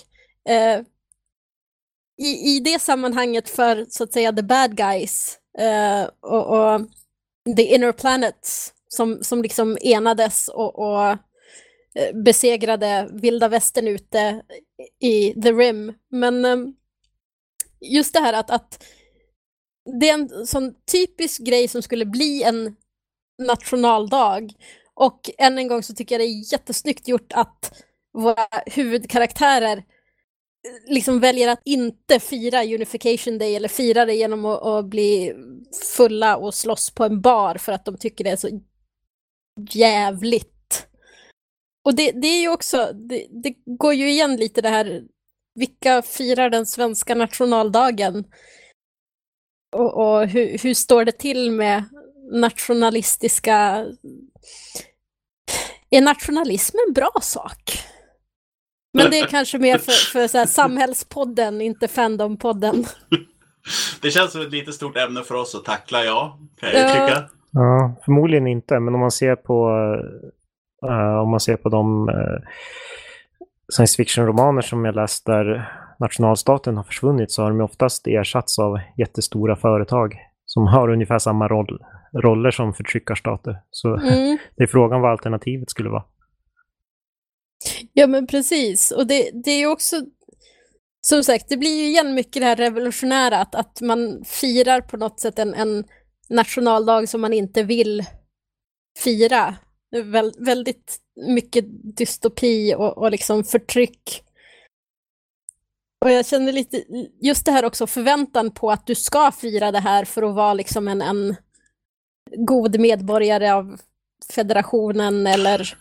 Eh, 0.50 0.82
i, 2.20 2.56
I 2.56 2.60
det 2.60 2.82
sammanhanget 2.82 3.50
för, 3.50 3.86
så 3.90 4.04
att 4.04 4.14
säga, 4.14 4.34
the 4.34 4.44
bad 4.44 4.78
guys 4.78 5.38
eh, 5.60 6.10
och, 6.22 6.48
och 6.48 6.82
the 7.58 7.76
inner 7.76 7.92
planets 7.92 8.74
som, 8.88 9.24
som 9.24 9.42
liksom 9.42 9.78
enades 9.82 10.48
och, 10.48 10.80
och 10.80 11.18
Eh, 11.98 12.14
besegrade 12.14 13.10
vilda 13.12 13.48
västern 13.48 13.88
ute 13.88 14.42
i 15.00 15.42
The 15.42 15.52
Rim. 15.52 15.94
Men 16.12 16.46
eh, 16.46 16.58
just 17.82 18.14
det 18.14 18.20
här 18.20 18.34
att, 18.34 18.52
att 18.52 18.84
det 20.00 20.10
är 20.10 20.14
en 20.14 20.48
sån 20.48 20.76
typisk 20.92 21.42
grej 21.42 21.68
som 21.68 21.82
skulle 21.82 22.06
bli 22.06 22.44
en 22.44 22.76
nationaldag. 23.48 24.54
Och 24.94 25.30
än 25.38 25.58
en 25.58 25.68
gång 25.68 25.84
så 25.84 25.94
tycker 25.94 26.16
jag 26.16 26.22
det 26.22 26.32
är 26.32 26.54
jättesnyggt 26.54 27.08
gjort 27.08 27.34
att 27.34 27.84
våra 28.14 28.48
huvudkaraktärer 28.66 29.78
eh, 29.78 29.84
liksom 30.94 31.20
väljer 31.20 31.48
att 31.48 31.62
inte 31.66 32.20
fira 32.20 32.64
Unification 32.64 33.38
Day 33.38 33.56
eller 33.56 33.70
fira 33.70 34.06
det 34.06 34.16
genom 34.16 34.46
att, 34.46 34.64
att, 34.64 34.86
bli 34.86 35.34
fulla 35.98 36.38
och 36.38 36.54
slåss 36.54 36.92
på 36.92 37.04
en 37.04 37.22
bar 37.22 37.56
för 37.56 37.72
att 37.72 37.86
de 37.86 37.98
tycker 37.98 38.24
det 38.24 38.30
är 38.30 38.36
så 38.36 38.62
jävligt 39.72 40.57
och 41.88 41.96
det, 41.96 42.12
det 42.12 42.28
är 42.28 42.42
ju 42.42 42.50
också, 42.50 42.92
det, 42.94 43.28
det 43.44 43.54
går 43.66 43.94
ju 43.94 44.10
igen 44.10 44.36
lite 44.36 44.62
det 44.62 44.70
här, 44.70 45.04
vilka 45.56 46.02
firar 46.02 46.50
den 46.50 46.66
svenska 46.66 47.16
nationaldagen? 47.16 48.24
Och, 49.76 49.98
och 49.98 50.28
hur, 50.28 50.58
hur 50.64 50.74
står 50.74 51.06
det 51.06 51.12
till 51.12 51.52
med 51.52 51.84
nationalistiska... 52.32 53.86
Är 55.90 56.02
nationalism 56.02 56.78
en 56.88 56.94
bra 56.94 57.12
sak? 57.22 57.80
Men 58.94 59.12
det 59.12 59.20
är 59.20 59.28
kanske 59.28 59.58
mer 59.58 59.78
för, 59.78 60.12
för 60.12 60.28
så 60.28 60.38
här, 60.38 60.46
samhällspodden, 60.46 61.62
inte 61.62 61.88
fandompodden. 61.88 62.86
Det 64.02 64.12
känns 64.12 64.32
som 64.32 64.42
ett 64.42 64.52
lite 64.52 64.74
stort 64.74 64.98
ämne 64.98 65.24
för 65.24 65.36
oss 65.36 65.56
att 65.56 65.66
tackla, 65.66 66.04
ja. 66.04 66.40
Kan 66.60 66.70
jag 66.70 66.90
ja. 66.90 67.08
tycka. 67.08 67.30
Ja, 67.52 67.96
förmodligen 68.06 68.48
inte, 68.48 68.80
men 68.80 68.94
om 68.94 69.00
man 69.00 69.12
ser 69.12 69.36
på, 69.36 69.70
uh, 69.70 70.30
om 71.22 71.30
man 71.30 71.40
ser 71.40 71.58
på 71.58 71.70
de 71.70 72.10
uh, 72.10 72.40
science 73.74 73.96
fiction-romaner 73.98 74.62
som 74.62 74.86
jag 74.86 74.96
läst 74.96 75.26
där 75.26 75.72
nationalstaten 76.00 76.78
har 76.78 76.84
försvunnit 76.84 77.32
så 77.32 77.44
har 77.44 77.50
de 77.50 77.62
oftast 77.62 78.08
ersatts 78.08 78.60
av 78.60 78.80
jättestora 78.98 79.56
företag 79.56 80.16
som 80.46 80.68
har 80.68 80.90
ungefär 80.90 81.20
samma 81.20 81.48
roll, 81.48 81.80
roller 82.14 82.52
som 82.52 82.74
förtryckarstater. 82.74 83.58
Så 83.72 83.96
mm. 83.96 84.38
det 84.56 84.64
är 84.64 84.68
frågan 84.68 85.02
vad 85.02 85.12
alternativet 85.12 85.70
skulle 85.70 85.90
vara. 85.90 86.04
Ja 87.94 88.08
men 88.08 88.28
precis, 88.28 88.92
och 88.92 89.08
det, 89.08 89.30
det 89.34 89.52
är 89.52 89.60
ju 89.60 89.68
också 89.68 89.96
som 91.02 91.24
sagt, 91.24 91.50
det 91.50 91.58
blir 91.58 91.78
ju 91.78 91.88
igen 91.88 92.14
mycket 92.14 92.42
det 92.42 92.46
här 92.46 92.56
revolutionära, 92.56 93.38
att, 93.38 93.56
att 93.56 93.82
man 93.82 94.24
firar 94.26 94.82
på 94.82 94.98
något 94.98 95.20
sätt 95.20 95.40
en, 95.40 95.54
en 95.54 95.84
nationaldag 96.30 97.10
som 97.10 97.22
man 97.22 97.34
inte 97.34 97.64
vill 97.64 98.06
fira. 99.04 99.56
Väldigt 100.38 100.98
mycket 101.16 101.66
dystopi 101.98 102.76
och, 102.76 102.98
och 102.98 103.12
liksom 103.12 103.44
förtryck. 103.44 104.24
Och 106.06 106.12
jag 106.12 106.26
känner 106.26 106.52
lite, 106.52 106.84
just 107.22 107.46
det 107.46 107.52
här 107.52 107.66
också, 107.66 107.88
förväntan 107.88 108.52
på 108.52 108.72
att 108.72 108.88
du 108.88 108.96
ska 108.96 109.32
fira 109.32 109.72
det 109.72 109.80
här 109.80 110.06
för 110.06 110.24
att 110.24 110.36
vara 110.36 110.54
liksom 110.54 110.88
en, 110.88 111.02
en 111.02 111.36
god 112.38 112.80
medborgare 112.80 113.54
av 113.54 113.80
federationen 114.34 115.28
eller 115.28 115.78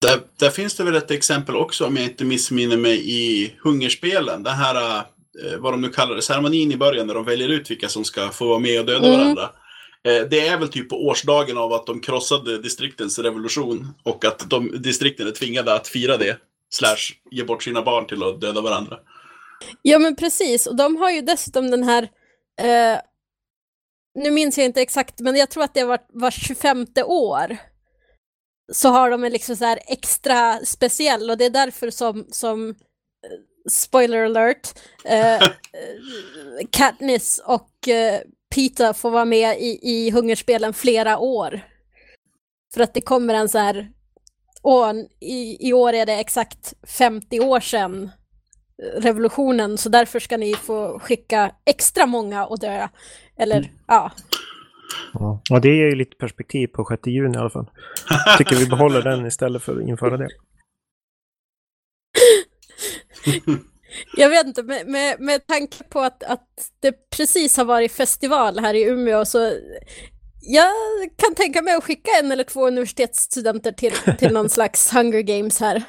där, 0.00 0.20
där, 0.38 0.50
finns 0.50 0.76
det 0.76 0.84
väl 0.84 0.96
ett 0.96 1.10
exempel 1.10 1.56
också, 1.56 1.86
om 1.86 1.96
jag 1.96 2.04
inte 2.04 2.24
missminner 2.24 2.76
mig, 2.76 3.10
i 3.10 3.54
Hungerspelen. 3.62 4.42
Det 4.42 4.50
här, 4.50 4.98
eh, 4.98 5.58
vad 5.58 5.72
de 5.72 5.80
nu 5.80 5.88
kallar 5.88 6.14
det, 6.14 6.22
ceremonin 6.22 6.72
i 6.72 6.76
början 6.76 7.06
när 7.06 7.14
de 7.14 7.24
väljer 7.24 7.48
ut 7.48 7.70
vilka 7.70 7.88
som 7.88 8.04
ska 8.04 8.28
få 8.28 8.48
vara 8.48 8.58
med 8.58 8.80
och 8.80 8.86
döda 8.86 9.06
mm. 9.06 9.18
varandra. 9.18 9.50
Eh, 10.08 10.28
det 10.30 10.48
är 10.48 10.58
väl 10.58 10.68
typ 10.68 10.88
på 10.88 11.06
årsdagen 11.06 11.58
av 11.58 11.72
att 11.72 11.86
de 11.86 12.00
krossade 12.00 12.62
distriktens 12.62 13.18
revolution 13.18 13.94
och 14.02 14.24
att 14.24 14.50
de, 14.50 14.82
distrikten 14.82 15.26
är 15.26 15.32
tvingade 15.32 15.74
att 15.74 15.88
fira 15.88 16.16
det. 16.16 16.38
Slash 16.70 17.14
ge 17.30 17.44
bort 17.44 17.62
sina 17.62 17.82
barn 17.82 18.06
till 18.06 18.22
att 18.22 18.40
döda 18.40 18.60
varandra. 18.60 18.98
Ja 19.82 19.98
men 19.98 20.16
precis, 20.16 20.66
och 20.66 20.76
de 20.76 20.96
har 20.96 21.10
ju 21.10 21.20
dessutom 21.20 21.70
den 21.70 21.84
här 21.84 22.02
eh, 22.60 23.00
nu 24.14 24.30
minns 24.30 24.58
jag 24.58 24.64
inte 24.64 24.82
exakt, 24.82 25.20
men 25.20 25.36
jag 25.36 25.50
tror 25.50 25.64
att 25.64 25.74
det 25.74 25.84
var, 25.84 25.98
var 26.08 26.30
25 26.30 26.86
år 27.04 27.56
så 28.72 28.88
har 28.88 29.10
de 29.10 29.24
en 29.24 29.32
liksom 29.32 29.56
så 29.56 29.76
extra 29.86 30.58
speciell 30.64 31.30
och 31.30 31.38
det 31.38 31.44
är 31.44 31.50
därför 31.50 31.90
som, 31.90 32.26
som 32.30 32.68
eh, 32.68 32.74
spoiler 33.70 34.24
alert, 34.24 34.68
eh, 35.04 35.48
Katniss 36.70 37.42
och 37.46 37.88
eh, 37.88 38.20
Peter 38.54 38.92
får 38.92 39.10
vara 39.10 39.24
med 39.24 39.58
i, 39.58 39.78
i 39.82 40.10
Hungerspelen 40.10 40.72
flera 40.72 41.18
år. 41.18 41.60
För 42.74 42.80
att 42.80 42.94
det 42.94 43.00
kommer 43.00 43.34
en 43.34 43.48
så 43.48 43.58
här, 43.58 43.90
och 44.62 44.94
i, 45.20 45.68
i 45.68 45.72
år 45.72 45.92
är 45.92 46.06
det 46.06 46.20
exakt 46.20 46.74
50 46.98 47.40
år 47.40 47.60
sedan 47.60 48.10
revolutionen, 48.96 49.78
så 49.78 49.88
därför 49.88 50.20
ska 50.20 50.36
ni 50.36 50.54
få 50.54 50.98
skicka 50.98 51.54
extra 51.66 52.06
många 52.06 52.46
och 52.46 52.58
dö. 52.58 52.88
Eller, 53.36 53.56
mm. 53.56 53.70
ja. 53.86 54.12
Ja. 55.12 55.42
Och 55.50 55.60
det 55.60 55.68
ger 55.68 55.88
ju 55.88 55.94
lite 55.94 56.16
perspektiv 56.16 56.66
på 56.66 56.84
6 56.84 57.06
juni 57.06 57.34
i 57.34 57.40
alla 57.40 57.50
fall. 57.50 57.70
Jag 58.26 58.38
tycker 58.38 58.56
vi 58.56 58.66
behåller 58.66 59.02
den 59.02 59.26
istället 59.26 59.62
för 59.62 59.76
att 59.76 59.88
införa 59.88 60.16
det. 60.16 60.28
Jag 64.16 64.28
vet 64.28 64.46
inte, 64.46 64.62
med, 64.62 64.86
med, 64.86 65.20
med 65.20 65.46
tanke 65.46 65.84
på 65.84 66.00
att, 66.00 66.22
att 66.22 66.48
det 66.80 67.10
precis 67.16 67.56
har 67.56 67.64
varit 67.64 67.92
festival 67.92 68.58
här 68.58 68.74
i 68.74 68.82
Umeå 68.82 69.24
så 69.24 69.52
jag 70.40 70.72
kan 71.16 71.34
tänka 71.34 71.62
mig 71.62 71.74
att 71.74 71.84
skicka 71.84 72.10
en 72.22 72.32
eller 72.32 72.44
två 72.44 72.66
universitetsstudenter 72.66 73.72
till, 73.72 73.92
till 74.18 74.32
någon 74.32 74.50
slags 74.50 74.92
Hunger 74.92 75.20
Games 75.20 75.60
här. 75.60 75.82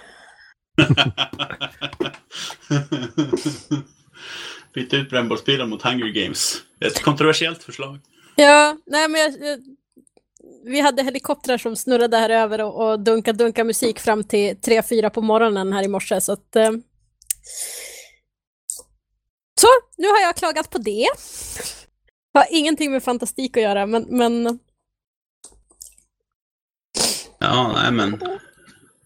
Byta 4.73 4.97
ut 4.97 5.09
brännbollspilar 5.09 5.65
mot 5.65 5.81
Hunger 5.81 6.07
Games. 6.07 6.57
Ett 6.85 7.01
kontroversiellt 7.01 7.63
förslag. 7.63 7.99
Ja, 8.35 8.77
nej 8.85 9.07
men 9.07 9.21
jag, 9.21 9.31
jag, 9.41 9.59
vi 10.65 10.79
hade 10.79 11.03
helikoptrar 11.03 11.57
som 11.57 11.75
snurrade 11.75 12.17
här 12.17 12.29
över 12.29 12.61
och, 12.61 12.91
och 12.91 12.99
dunka 12.99 13.33
dunka 13.33 13.63
musik 13.63 13.99
fram 13.99 14.23
till 14.23 14.55
3-4 14.55 15.09
på 15.09 15.21
morgonen 15.21 15.73
här 15.73 15.83
i 15.83 15.87
morse. 15.87 16.21
Så, 16.21 16.33
att, 16.33 16.55
eh... 16.55 16.71
så 19.61 19.67
nu 19.97 20.07
har 20.07 20.19
jag 20.19 20.35
klagat 20.35 20.69
på 20.69 20.77
det. 20.77 21.07
Har 22.33 22.45
ingenting 22.49 22.91
med 22.91 23.03
fantastik 23.03 23.57
att 23.57 23.63
göra, 23.63 23.85
men... 23.85 24.05
men... 24.09 24.59
Ja, 27.39 27.71
nej 27.75 27.91
men. 27.91 28.21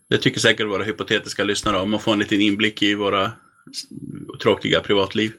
Det 0.10 0.18
tycker 0.18 0.40
säkert 0.40 0.68
våra 0.68 0.84
hypotetiska 0.84 1.44
lyssnare 1.44 1.80
om 1.80 1.94
att 1.94 2.02
få 2.02 2.12
en 2.12 2.20
liten 2.20 2.42
inblick 2.42 2.82
i 2.82 2.96
våra 2.96 3.32
tråkiga 4.42 4.80
privatliv. 4.80 5.32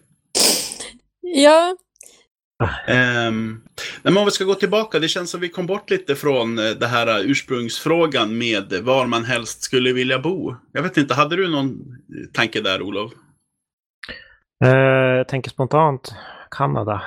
Ja, 1.21 1.77
Um, 3.29 3.63
men 4.03 4.17
om 4.17 4.25
vi 4.25 4.31
ska 4.31 4.45
gå 4.45 4.55
tillbaka, 4.55 4.99
det 4.99 5.09
känns 5.09 5.31
som 5.31 5.41
vi 5.41 5.49
kom 5.49 5.67
bort 5.67 5.91
lite 5.91 6.17
från 6.17 6.59
eh, 6.59 6.71
det 6.71 6.87
här 6.87 7.25
ursprungsfrågan 7.25 8.39
med 8.39 8.73
var 8.83 9.07
man 9.07 9.25
helst 9.25 9.63
skulle 9.63 9.93
vilja 9.93 10.19
bo. 10.19 10.55
Jag 10.73 10.83
vet 10.83 10.97
inte, 10.97 11.15
hade 11.15 11.37
du 11.37 11.49
någon 11.49 11.79
tanke 12.33 12.61
där 12.61 12.83
Olof? 12.83 13.13
Uh, 14.65 15.17
jag 15.17 15.29
tänker 15.29 15.51
spontant 15.51 16.15
Kanada. 16.51 17.03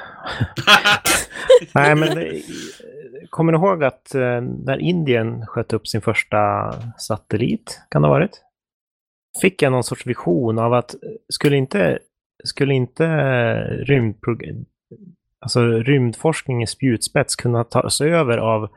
Nej, 1.76 1.96
men 1.96 2.16
det, 2.16 2.42
kommer 3.30 3.52
ni 3.52 3.58
ihåg 3.58 3.84
att 3.84 4.12
uh, 4.16 4.42
när 4.42 4.78
Indien 4.78 5.46
sköt 5.46 5.74
upp 5.74 5.88
sin 5.88 6.02
första 6.02 6.72
satellit, 6.98 7.82
kan 7.90 8.02
det 8.02 8.08
ha 8.08 8.16
varit? 8.16 8.42
Fick 9.42 9.62
jag 9.62 9.72
någon 9.72 9.84
sorts 9.84 10.08
vision 10.08 10.60
av 10.60 10.74
att 10.74 10.96
skulle 11.30 11.58
inte, 11.58 12.00
skulle 12.44 12.74
inte 12.74 13.06
alltså 15.40 15.62
rymdforskning 15.62 16.64
i 16.64 16.68
spjutspets 16.68 17.36
kunna 17.36 17.64
tas 17.64 18.02
över 18.02 18.38
av, 18.38 18.70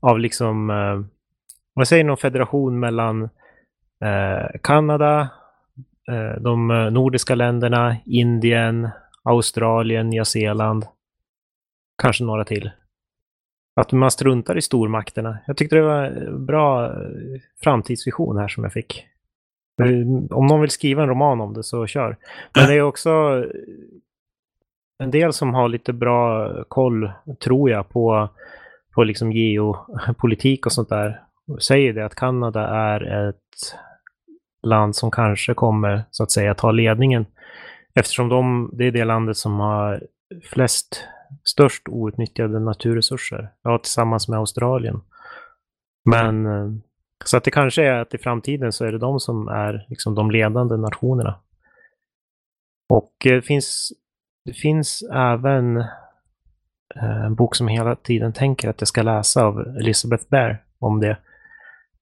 av 0.00 0.18
liksom, 0.18 0.70
eh, 0.70 1.00
vad 1.74 1.88
säger 1.88 2.04
någon 2.04 2.16
federation 2.16 2.80
mellan 2.80 3.22
eh, 4.04 4.60
Kanada, 4.62 5.20
eh, 5.20 5.28
Eh, 6.10 6.40
de 6.40 6.70
eh, 6.70 6.90
nordiska 6.90 7.34
länderna, 7.34 7.96
Indien, 8.04 8.88
Australien, 9.22 10.10
Nya 10.10 10.24
Zeeland, 10.24 10.86
kanske 12.02 12.24
några 12.24 12.44
till. 12.44 12.70
Att 13.80 13.92
man 13.92 14.10
struntar 14.10 14.58
i 14.58 14.62
stormakterna. 14.62 15.38
Jag 15.46 15.56
tyckte 15.56 15.76
det 15.76 15.82
var 15.82 16.04
en 16.04 16.46
bra 16.46 16.94
framtidsvision 17.62 18.36
här 18.36 18.48
som 18.48 18.64
jag 18.64 18.72
fick. 18.72 19.06
Om 20.30 20.46
någon 20.46 20.60
vill 20.60 20.70
skriva 20.70 21.02
en 21.02 21.08
roman 21.08 21.40
om 21.40 21.54
det 21.54 21.62
så 21.62 21.86
kör. 21.86 22.16
Men 22.54 22.66
det 22.66 22.74
är 22.74 22.82
också 22.82 23.44
en 24.98 25.10
del 25.10 25.32
som 25.32 25.54
har 25.54 25.68
lite 25.68 25.92
bra 25.92 26.50
koll, 26.64 27.12
tror 27.44 27.70
jag, 27.70 27.88
på, 27.88 28.28
på 28.94 29.04
liksom 29.04 29.32
geopolitik 29.32 30.66
och 30.66 30.72
sånt 30.72 30.88
där, 30.88 31.20
säger 31.60 31.92
det 31.92 32.04
att 32.04 32.14
Kanada 32.14 32.68
är 32.68 33.28
ett 33.28 33.76
land 34.66 34.96
som 34.96 35.10
kanske 35.10 35.54
kommer, 35.54 36.04
så 36.10 36.22
att 36.22 36.30
säga, 36.30 36.54
ta 36.54 36.70
ledningen. 36.70 37.26
Eftersom 37.94 38.28
de, 38.28 38.70
det 38.72 38.84
är 38.84 38.90
det 38.90 39.04
landet 39.04 39.36
som 39.36 39.60
har 39.60 40.02
flest, 40.44 41.04
störst 41.44 41.88
outnyttjade 41.88 42.60
naturresurser. 42.60 43.48
Ja, 43.62 43.78
tillsammans 43.78 44.28
med 44.28 44.38
Australien. 44.38 45.00
Men 46.10 46.46
eh, 46.46 46.72
så 47.24 47.36
att 47.36 47.44
det 47.44 47.50
kanske 47.50 47.84
är 47.84 47.98
att 48.00 48.14
i 48.14 48.18
framtiden 48.18 48.72
så 48.72 48.84
är 48.84 48.92
det 48.92 48.98
de 48.98 49.20
som 49.20 49.48
är 49.48 49.86
liksom 49.88 50.14
de 50.14 50.30
ledande 50.30 50.76
nationerna. 50.76 51.40
Och 52.88 53.12
det 53.24 53.42
finns 53.42 53.92
det 54.44 54.52
finns 54.52 55.02
även 55.12 55.76
eh, 56.96 57.24
en 57.24 57.34
bok 57.34 57.54
som 57.54 57.68
hela 57.68 57.96
tiden 57.96 58.32
tänker 58.32 58.68
att 58.68 58.80
jag 58.80 58.88
ska 58.88 59.02
läsa 59.02 59.44
av 59.44 59.60
Elizabeth 59.60 60.24
Bear 60.28 60.64
om 60.78 61.00
det. 61.00 61.18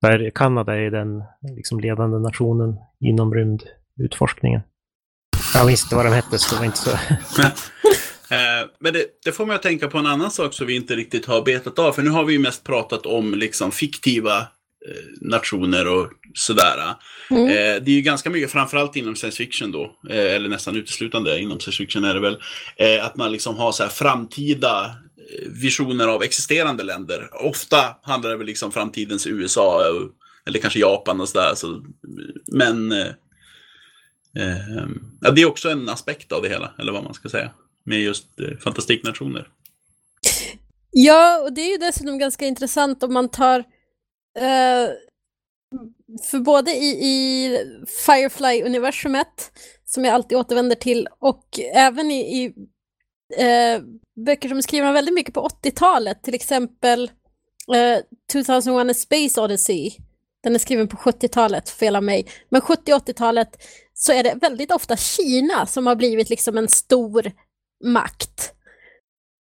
Där 0.05 0.31
Kanada 0.35 0.77
är 0.77 0.91
den 0.91 1.23
liksom, 1.57 1.81
ledande 1.81 2.19
nationen 2.19 2.75
inom 3.01 3.35
rymdutforskningen. 3.35 4.61
Jag 5.55 5.67
visste 5.67 5.87
inte 5.87 5.97
vad 5.97 6.07
de 6.07 6.13
hette, 6.13 6.39
så 6.39 6.55
det 6.55 6.59
var 6.59 6.67
inte 6.67 6.79
så. 6.79 6.91
Eh, 8.31 8.69
men 8.81 8.93
det, 8.93 9.07
det, 9.25 9.33
får 9.33 9.47
mig 9.47 9.57
att 9.57 9.63
tänka 9.63 9.89
på 9.89 9.99
en 9.99 10.07
annan 10.07 10.31
sak 10.31 10.53
som 10.55 10.67
vi 10.67 10.77
inte 10.77 10.97
riktigt 10.97 11.27
har 11.27 11.43
betat 11.43 11.79
av. 11.79 11.93
För 11.93 12.03
nu 12.03 12.11
har 12.11 12.25
vi 12.25 12.33
ju 12.33 12.39
mest 12.39 12.65
pratat 12.65 13.07
om 13.07 13.35
liksom 13.35 13.73
fiktiva 13.73 14.47
nationer 15.21 15.89
och 15.89 16.11
sådär. 16.35 16.95
Mm. 17.31 17.49
Eh, 17.49 17.83
det 17.83 17.91
är 17.91 17.95
ju 17.95 18.01
ganska 18.01 18.31
mycket, 18.31 18.51
framförallt 18.51 18.97
inom 18.97 19.17
science 19.17 19.37
fiction 19.37 19.73
då, 19.73 19.97
eh, 20.11 20.35
eller 20.35 20.49
nästan 20.49 20.77
uteslutande 20.77 21.41
inom 21.41 21.61
science 21.61 21.77
fiction 21.77 22.05
är 22.05 22.15
det 22.15 22.21
väl, 22.21 22.37
eh, 22.77 23.07
att 23.07 23.17
man 23.17 23.33
liksom 23.33 23.57
har 23.57 23.73
så 23.73 23.83
här 23.83 23.91
framtida 23.91 24.85
eh, 24.85 24.93
visioner 25.47 26.09
av 26.09 26.23
existerande 26.23 26.83
länder. 26.83 27.31
Ofta 27.33 27.97
handlar 28.03 28.31
det 28.31 28.37
väl 28.37 28.47
liksom 28.47 28.73
framtidens 28.73 29.27
USA 29.27 29.83
eller 30.47 30.59
kanske 30.61 30.79
Japan 30.79 31.21
och 31.21 31.29
sådär. 31.29 31.55
Så, 31.55 31.85
men 32.47 32.93
eh, 32.93 33.09
eh, 34.37 34.87
ja, 35.21 35.31
det 35.31 35.43
är 35.43 35.47
också 35.47 35.71
en 35.71 35.89
aspekt 35.89 36.33
av 36.33 36.43
det 36.43 36.49
hela, 36.49 36.75
eller 36.79 36.93
vad 36.93 37.05
man 37.05 37.15
ska 37.15 37.29
säga, 37.29 37.51
med 37.85 38.01
just 38.01 38.41
eh, 38.41 38.59
fantastiknationer. 38.59 39.49
Ja, 40.91 41.43
och 41.43 41.53
det 41.53 41.61
är 41.61 41.71
ju 41.71 41.79
dessutom 41.79 42.19
ganska 42.19 42.47
intressant 42.47 43.03
om 43.03 43.15
man 43.15 43.29
tar 43.29 43.59
eh, 44.39 44.91
för 46.23 46.39
både 46.39 46.71
i, 46.71 46.87
i 46.87 47.59
Firefly-universumet, 48.07 49.53
som 49.85 50.05
jag 50.05 50.15
alltid 50.15 50.39
återvänder 50.39 50.77
till, 50.77 51.09
och 51.19 51.61
även 51.75 52.11
i, 52.11 52.45
i 52.45 52.55
eh, 53.37 53.83
böcker 54.27 54.49
som 54.49 54.59
är 54.59 54.63
skrivna 54.63 54.93
väldigt 54.93 55.15
mycket 55.15 55.35
på 55.35 55.49
80-talet, 55.49 56.23
till 56.23 56.35
exempel 56.35 57.11
eh, 57.75 57.99
2001 58.33 58.91
A 58.91 58.95
Space 58.95 59.41
Odyssey. 59.41 59.91
Den 60.43 60.55
är 60.55 60.59
skriven 60.59 60.89
på 60.89 60.97
70-talet, 60.97 61.71
fel 61.71 61.97
av 61.97 62.03
mig. 62.03 62.27
Men 62.49 62.61
70 62.61 62.93
80-talet 62.93 63.63
så 63.95 64.13
är 64.13 64.23
det 64.23 64.35
väldigt 64.35 64.73
ofta 64.73 64.97
Kina 64.97 65.67
som 65.67 65.87
har 65.87 65.97
blivit 65.97 66.31
liksom 66.31 66.59
en 66.59 66.69
stor 66.69 67.33
makt. 67.85 68.53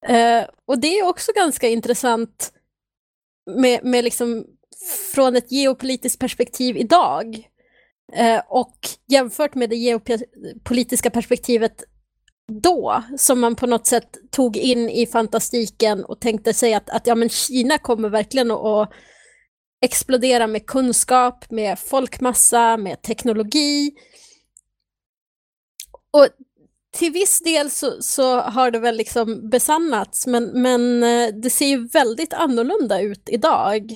Eh, 0.06 0.44
och 0.66 0.78
det 0.78 0.98
är 0.98 1.08
också 1.08 1.32
ganska 1.32 1.68
intressant 1.68 2.52
med, 3.56 3.84
med 3.84 4.04
liksom 4.04 4.46
från 5.14 5.36
ett 5.36 5.52
geopolitiskt 5.52 6.20
perspektiv 6.20 6.76
idag. 6.76 7.48
Eh, 8.12 8.42
och 8.48 8.78
jämfört 9.08 9.54
med 9.54 9.70
det 9.70 9.76
geopolitiska 9.76 11.10
perspektivet 11.10 11.84
då, 12.52 13.02
som 13.18 13.40
man 13.40 13.56
på 13.56 13.66
något 13.66 13.86
sätt 13.86 14.16
tog 14.30 14.56
in 14.56 14.90
i 14.90 15.06
fantastiken 15.06 16.04
och 16.04 16.20
tänkte 16.20 16.54
sig 16.54 16.74
att, 16.74 16.90
att 16.90 17.06
ja, 17.06 17.14
men 17.14 17.28
Kina 17.28 17.78
kommer 17.78 18.08
verkligen 18.08 18.50
att, 18.50 18.64
att 18.64 18.90
explodera 19.84 20.46
med 20.46 20.66
kunskap, 20.66 21.50
med 21.50 21.78
folkmassa, 21.78 22.76
med 22.76 23.02
teknologi. 23.02 23.92
Och 26.10 26.28
till 26.94 27.12
viss 27.12 27.40
del 27.40 27.70
så, 27.70 28.02
så, 28.02 28.40
har 28.40 28.70
det 28.70 28.78
väl 28.78 28.96
liksom 28.96 29.50
besannats, 29.50 30.26
men, 30.26 30.62
men 30.62 31.02
eh, 31.02 31.28
det 31.42 31.50
ser 31.50 31.66
ju 31.66 31.88
väldigt 31.88 32.32
annorlunda 32.32 33.00
ut 33.00 33.28
idag. 33.28 33.90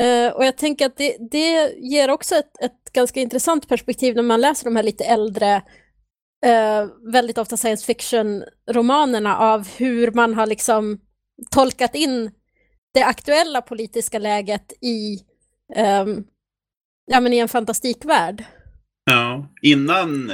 Uh, 0.00 0.28
och 0.28 0.44
jag 0.44 0.56
tänker 0.56 0.86
att 0.86 0.96
det, 0.96 1.16
det 1.30 1.74
ger 1.76 2.10
också 2.10 2.34
ett, 2.34 2.62
ett, 2.62 2.92
ganska 2.92 3.20
intressant 3.20 3.68
perspektiv 3.68 4.16
när 4.16 4.22
man 4.22 4.40
läser 4.40 4.64
de 4.64 4.76
här 4.76 4.82
lite 4.82 5.04
äldre, 5.04 5.62
eh, 6.46 6.88
väldigt 7.12 7.38
ofta 7.38 7.56
science 7.56 7.86
fiction-romanerna 7.86 9.36
av 9.36 9.68
hur 9.68 10.10
man 10.10 10.34
har 10.34 10.46
liksom 10.46 11.00
tolkat 11.50 11.94
in 11.94 12.30
det 12.94 13.02
aktuella 13.02 13.62
politiska 13.62 14.18
läget 14.18 14.72
i, 14.80 15.20
eh, 15.74 16.06
ja, 17.06 17.20
men 17.20 17.32
i 17.32 17.38
en 17.38 17.48
fantastikvärld. 17.48 18.44
Ja, 19.04 19.48
innan 19.62 20.32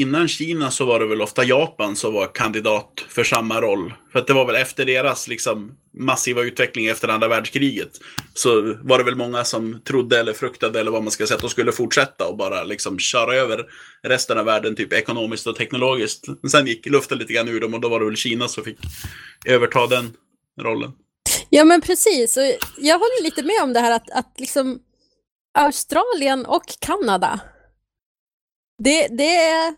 innan 0.00 0.28
Kina 0.28 0.70
så 0.70 0.84
var 0.84 1.00
det 1.00 1.06
väl 1.06 1.22
ofta 1.22 1.44
Japan 1.44 1.96
som 1.96 2.14
var 2.14 2.34
kandidat 2.34 3.04
för 3.08 3.24
samma 3.24 3.60
roll. 3.60 3.94
För 4.12 4.18
att 4.18 4.26
det 4.26 4.32
var 4.32 4.46
väl 4.46 4.56
efter 4.56 4.84
deras 4.84 5.28
liksom, 5.28 5.72
massiva 5.98 6.42
utveckling 6.42 6.86
efter 6.86 7.08
andra 7.08 7.28
världskriget. 7.28 7.90
Så 8.34 8.76
var 8.82 8.98
det 8.98 9.04
väl 9.04 9.16
många 9.16 9.44
som 9.44 9.80
trodde 9.84 10.20
eller 10.20 10.32
fruktade 10.32 10.80
eller 10.80 10.90
vad 10.90 11.02
man 11.02 11.10
ska 11.10 11.26
säga 11.26 11.36
att 11.36 11.40
de 11.40 11.50
skulle 11.50 11.72
fortsätta 11.72 12.26
och 12.26 12.36
bara 12.36 12.64
liksom 12.64 12.98
köra 12.98 13.34
över 13.34 13.66
resten 14.02 14.38
av 14.38 14.44
världen 14.44 14.76
typ 14.76 14.92
ekonomiskt 14.92 15.46
och 15.46 15.56
teknologiskt. 15.56 16.26
Men 16.42 16.50
sen 16.50 16.66
gick 16.66 16.86
luften 16.86 17.18
lite 17.18 17.32
grann 17.32 17.48
ur 17.48 17.60
dem 17.60 17.74
och 17.74 17.80
då 17.80 17.88
var 17.88 18.00
det 18.00 18.06
väl 18.06 18.16
Kina 18.16 18.48
som 18.48 18.64
fick 18.64 18.78
överta 19.46 19.86
den 19.86 20.12
rollen. 20.60 20.92
Ja 21.50 21.64
men 21.64 21.80
precis, 21.80 22.36
och 22.36 22.42
jag 22.78 22.98
håller 22.98 23.22
lite 23.22 23.42
med 23.42 23.62
om 23.62 23.72
det 23.72 23.80
här 23.80 23.96
att, 23.96 24.10
att 24.10 24.34
liksom 24.38 24.78
Australien 25.58 26.46
och 26.46 26.64
Kanada 26.80 27.40
det, 28.78 29.08
det 29.10 29.36
är... 29.36 29.74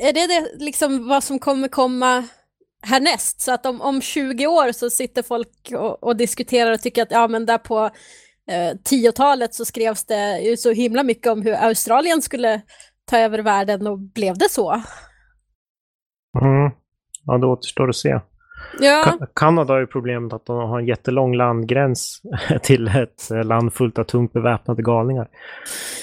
Är 0.00 0.12
det, 0.12 0.26
det 0.26 0.64
liksom 0.64 1.08
vad 1.08 1.24
som 1.24 1.38
kommer 1.38 1.68
komma 1.68 2.24
härnäst? 2.82 3.40
Så 3.40 3.52
att 3.52 3.66
om, 3.66 3.80
om 3.80 4.00
20 4.00 4.46
år 4.46 4.72
så 4.72 4.90
sitter 4.90 5.22
folk 5.22 5.72
och, 5.72 6.04
och 6.04 6.16
diskuterar 6.16 6.72
och 6.72 6.80
tycker 6.80 7.02
att 7.02 7.10
ja 7.10 7.28
men 7.28 7.46
där 7.46 7.58
på 7.58 7.90
eh, 8.50 8.74
10-talet 8.90 9.54
så 9.54 9.64
skrevs 9.64 10.04
det 10.04 10.40
ju 10.40 10.56
så 10.56 10.72
himla 10.72 11.02
mycket 11.02 11.32
om 11.32 11.42
hur 11.42 11.52
Australien 11.52 12.22
skulle 12.22 12.60
ta 13.04 13.18
över 13.18 13.38
världen 13.38 13.86
och 13.86 13.98
blev 13.98 14.38
det 14.38 14.50
så? 14.50 14.72
Mm. 16.42 16.70
Ja, 17.24 17.38
det 17.38 17.46
återstår 17.46 17.88
att 17.88 17.96
se. 17.96 18.20
Ja. 18.80 19.18
Kanada 19.34 19.72
har 19.72 19.80
ju 19.80 19.86
problemet 19.86 20.32
att 20.32 20.46
de 20.46 20.56
har 20.56 20.80
en 20.80 20.86
jättelång 20.86 21.36
landgräns 21.36 22.22
till 22.62 22.88
ett 22.88 23.46
land 23.46 23.74
fullt 23.74 23.98
av 23.98 24.04
tungt 24.04 24.32
beväpnade 24.32 24.82
galningar. 24.82 25.28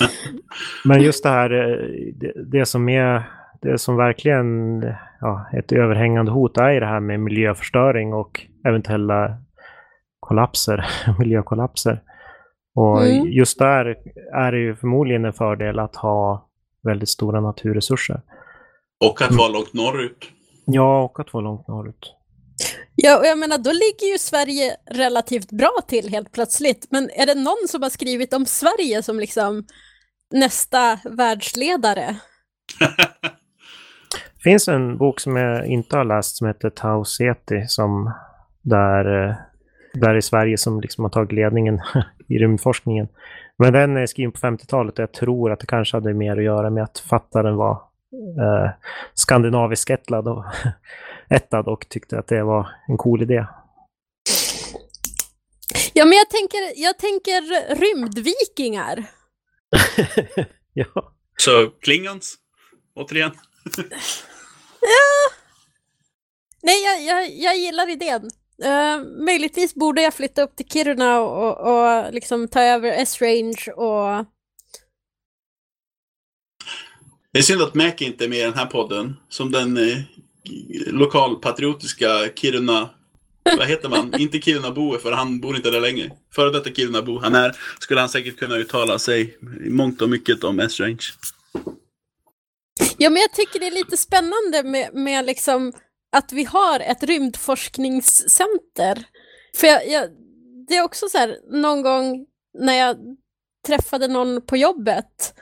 Men 0.85 1.01
just 1.01 1.23
det 1.23 1.29
här, 1.29 1.51
eh, 1.51 1.77
det, 2.15 2.33
det 2.51 2.65
som 2.65 2.89
är 2.89 3.23
det 3.63 3.77
som 3.77 3.97
verkligen 3.97 4.81
ja, 5.21 5.49
ett 5.53 5.71
överhängande 5.71 6.31
hot 6.31 6.57
är 6.57 6.79
det 6.79 6.85
här 6.85 6.99
med 6.99 7.19
miljöförstöring 7.19 8.13
och 8.13 8.41
eventuella 8.67 9.37
kollapser, 10.19 10.85
miljökollapser. 11.19 12.01
Och 12.75 13.05
mm. 13.05 13.27
just 13.27 13.59
där 13.59 13.85
är 14.33 14.51
det 14.51 14.59
ju 14.59 14.75
förmodligen 14.75 15.25
en 15.25 15.33
fördel 15.33 15.79
att 15.79 15.95
ha 15.95 16.49
väldigt 16.83 17.09
stora 17.09 17.41
naturresurser. 17.41 18.21
Och 19.05 19.21
att 19.21 19.35
vara 19.35 19.49
långt 19.49 19.73
norrut. 19.73 20.25
Ja, 20.65 21.03
och 21.03 21.19
att 21.19 21.33
vara 21.33 21.43
långt 21.43 21.67
norrut. 21.67 22.13
Ja, 22.95 23.19
och 23.19 23.25
jag 23.25 23.37
menar, 23.37 23.57
då 23.57 23.71
ligger 23.71 24.11
ju 24.11 24.17
Sverige 24.17 24.75
relativt 24.91 25.51
bra 25.51 25.71
till 25.87 26.09
helt 26.09 26.31
plötsligt. 26.31 26.87
Men 26.89 27.09
är 27.09 27.25
det 27.25 27.35
någon 27.35 27.67
som 27.67 27.83
har 27.83 27.89
skrivit 27.89 28.33
om 28.33 28.45
Sverige 28.45 29.03
som 29.03 29.19
liksom 29.19 29.63
nästa 30.33 30.99
världsledare? 31.03 32.15
Det 34.43 34.49
finns 34.49 34.67
en 34.67 34.97
bok 34.97 35.19
som 35.19 35.35
jag 35.35 35.67
inte 35.67 35.97
har 35.97 36.05
läst 36.05 36.35
som 36.35 36.47
heter 36.47 36.69
Tau 36.69 37.05
Ceti 37.05 37.67
som 37.67 38.13
där, 38.61 39.29
eh, 39.29 39.35
där 39.93 40.15
i 40.15 40.21
Sverige 40.21 40.57
som 40.57 40.81
liksom 40.81 41.03
har 41.03 41.09
tagit 41.09 41.31
ledningen 41.31 41.81
i 42.27 42.37
rymdforskningen. 42.37 43.07
Men 43.57 43.73
den 43.73 43.97
är 43.97 44.05
skriven 44.05 44.31
på 44.31 44.39
50-talet 44.39 44.99
och 44.99 45.03
jag 45.03 45.13
tror 45.13 45.51
att 45.51 45.59
det 45.59 45.65
kanske 45.65 45.97
hade 45.97 46.13
mer 46.13 46.37
att 46.37 46.43
göra 46.43 46.69
med 46.69 46.83
att 46.83 46.99
författaren 46.99 47.55
var 47.55 47.71
eh, 48.39 48.71
skandinavisk 49.13 49.89
ättlad 49.89 50.27
och 50.27 50.45
ettad 51.29 51.67
och 51.67 51.85
tyckte 51.89 52.19
att 52.19 52.27
det 52.27 52.43
var 52.43 52.67
en 52.87 52.97
cool 52.97 53.21
idé. 53.21 53.45
Ja, 55.93 56.05
men 56.05 56.17
jag 56.17 56.29
tänker, 56.29 56.81
jag 56.81 56.97
tänker 56.97 57.41
rymdvikingar. 57.75 59.03
ja. 60.73 61.13
Så 61.37 61.69
Klingons, 61.81 62.35
återigen. 62.95 63.31
Ja. 64.83 65.35
Nej, 66.61 66.83
jag, 66.83 67.03
jag, 67.03 67.31
jag 67.31 67.57
gillar 67.57 67.89
idén. 67.89 68.29
Uh, 68.63 69.23
möjligtvis 69.25 69.75
borde 69.75 70.01
jag 70.01 70.13
flytta 70.13 70.41
upp 70.41 70.55
till 70.55 70.69
Kiruna 70.69 71.19
och, 71.21 71.57
och, 71.57 72.13
liksom 72.13 72.47
ta 72.47 72.61
över 72.61 72.91
S-range 72.91 73.71
och... 73.75 74.25
Det 77.31 77.39
är 77.39 77.43
synd 77.43 77.61
att 77.61 77.75
Mac 77.75 77.93
inte 77.97 78.25
är 78.25 78.29
med 78.29 78.39
i 78.39 78.43
den 78.43 78.53
här 78.53 78.65
podden. 78.65 79.15
Som 79.29 79.51
den 79.51 79.77
eh, 79.77 79.97
lokalpatriotiska 80.91 82.07
Kiruna 82.35 82.89
vad 83.43 83.67
heter 83.67 83.89
man? 83.89 84.13
inte 84.19 84.41
Kirunabo, 84.41 84.97
för 84.97 85.11
han 85.11 85.39
bor 85.39 85.55
inte 85.55 85.71
där 85.71 85.81
längre. 85.81 86.11
Före 86.35 86.51
detta 86.51 86.69
Kirunabo 86.69 87.19
han 87.19 87.35
är, 87.35 87.55
skulle 87.79 87.99
han 87.99 88.09
säkert 88.09 88.37
kunna 88.37 88.55
uttala 88.55 88.99
sig 88.99 89.37
i 89.65 89.69
mångt 89.69 90.01
och 90.01 90.09
mycket 90.09 90.43
om 90.43 90.59
S-Range. 90.59 91.03
Ja, 92.97 93.09
men 93.09 93.21
jag 93.21 93.31
tycker 93.31 93.59
det 93.59 93.67
är 93.67 93.71
lite 93.71 93.97
spännande 93.97 94.63
med, 94.63 94.93
med 94.93 95.25
liksom 95.25 95.73
att 96.11 96.31
vi 96.31 96.43
har 96.43 96.79
ett 96.79 97.03
rymdforskningscenter. 97.03 99.05
För 99.55 99.67
jag, 99.67 99.89
jag, 99.89 100.09
det 100.67 100.75
är 100.75 100.83
också 100.83 101.09
så 101.09 101.17
här, 101.17 101.37
någon 101.51 101.81
gång 101.81 102.25
när 102.59 102.73
jag 102.73 102.97
träffade 103.67 104.07
någon 104.07 104.41
på 104.41 104.57
jobbet 104.57 105.33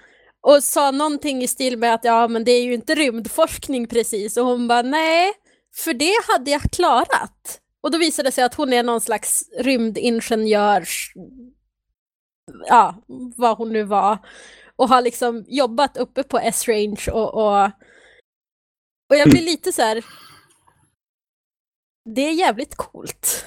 och 0.41 0.63
sa 0.63 0.91
någonting 0.91 1.43
i 1.43 1.47
stil 1.47 1.77
med 1.77 1.93
att 1.93 2.03
ja, 2.03 2.27
men 2.27 2.43
det 2.43 2.51
är 2.51 2.63
ju 2.63 2.73
inte 2.73 2.95
rymdforskning 2.95 3.87
precis. 3.87 4.37
Och 4.37 4.45
hon 4.45 4.67
bara 4.67 4.81
nej, 4.81 5.33
för 5.75 5.93
det 5.93 6.13
hade 6.27 6.51
jag 6.51 6.61
klarat. 6.61 7.59
Och 7.81 7.91
då 7.91 7.97
visade 7.97 8.27
det 8.27 8.31
sig 8.31 8.43
att 8.43 8.55
hon 8.55 8.73
är 8.73 8.83
någon 8.83 9.01
slags 9.01 9.43
rymdingenjör, 9.59 10.85
ja, 12.67 12.95
vad 13.37 13.57
hon 13.57 13.73
nu 13.73 13.83
var. 13.83 14.17
Och 14.81 14.89
har 14.89 15.01
liksom 15.01 15.45
jobbat 15.47 15.97
uppe 15.97 16.23
på 16.23 16.39
S-range 16.39 17.11
och, 17.11 17.33
och, 17.33 17.65
och 19.09 19.15
jag 19.15 19.29
blir 19.29 19.41
lite 19.41 19.73
så 19.73 19.81
här, 19.81 20.05
det 22.15 22.21
är 22.21 22.31
jävligt 22.31 22.75
coolt. 22.75 23.45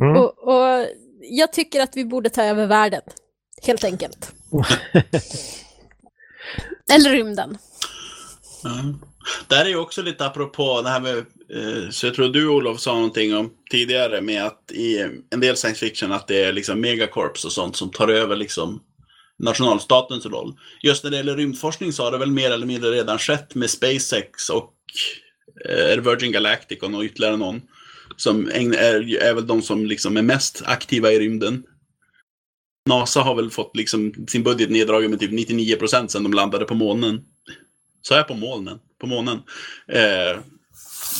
Mm. 0.00 0.16
Och, 0.16 0.38
och 0.38 0.86
jag 1.20 1.52
tycker 1.52 1.82
att 1.82 1.96
vi 1.96 2.04
borde 2.04 2.30
ta 2.30 2.44
över 2.44 2.66
världen. 2.66 3.02
Helt 3.62 3.84
enkelt. 3.84 4.32
Eller 6.92 7.10
rymden. 7.10 7.58
Ja. 8.62 8.70
Där 9.48 9.64
är 9.64 9.68
ju 9.68 9.76
också 9.76 10.02
lite 10.02 10.26
apropå 10.26 10.82
det 10.82 10.88
här 10.88 11.00
med, 11.00 11.18
eh, 11.18 11.90
så 11.90 12.06
jag 12.06 12.14
tror 12.14 12.28
du 12.28 12.48
Olof 12.48 12.80
sa 12.80 12.94
någonting 12.94 13.36
om 13.36 13.50
tidigare 13.70 14.20
med 14.20 14.46
att 14.46 14.72
i 14.72 14.98
en 15.30 15.40
del 15.40 15.56
science 15.56 15.86
fiction 15.86 16.12
att 16.12 16.28
det 16.28 16.44
är 16.44 16.52
liksom 16.52 16.80
megacorps 16.80 17.44
och 17.44 17.52
sånt 17.52 17.76
som 17.76 17.90
tar 17.90 18.08
över 18.08 18.36
liksom 18.36 18.82
nationalstatens 19.40 20.26
roll. 20.26 20.54
Just 20.82 21.04
när 21.04 21.10
det 21.10 21.16
gäller 21.16 21.36
rymdforskning 21.36 21.92
så 21.92 22.04
har 22.04 22.10
det 22.10 22.18
väl 22.18 22.30
mer 22.30 22.50
eller 22.50 22.66
mindre 22.66 22.90
redan 22.90 23.18
skett 23.18 23.54
med 23.54 23.70
SpaceX 23.70 24.50
och 24.50 24.74
eh, 25.68 26.00
Virgin 26.00 26.32
Galactic 26.32 26.82
och 26.82 27.02
ytterligare 27.02 27.36
någon. 27.36 27.60
Som 28.16 28.48
är, 28.48 29.22
är 29.22 29.34
väl 29.34 29.46
de 29.46 29.62
som 29.62 29.86
liksom 29.86 30.16
är 30.16 30.22
mest 30.22 30.62
aktiva 30.66 31.12
i 31.12 31.18
rymden. 31.18 31.62
NASA 32.88 33.20
har 33.20 33.34
väl 33.34 33.50
fått 33.50 33.76
liksom 33.76 34.26
sin 34.28 34.42
budget 34.42 34.70
neddragen 34.70 35.10
med 35.10 35.20
typ 35.20 35.32
99 35.32 35.76
procent 35.76 36.10
sedan 36.10 36.22
de 36.22 36.32
landade 36.32 36.64
på 36.64 36.74
månen. 36.74 37.20
Så 38.02 38.14
är 38.14 38.22
på 38.22 38.34
molnen, 38.34 38.78
på 39.00 39.06
månen. 39.06 39.38
Eh, 39.88 40.40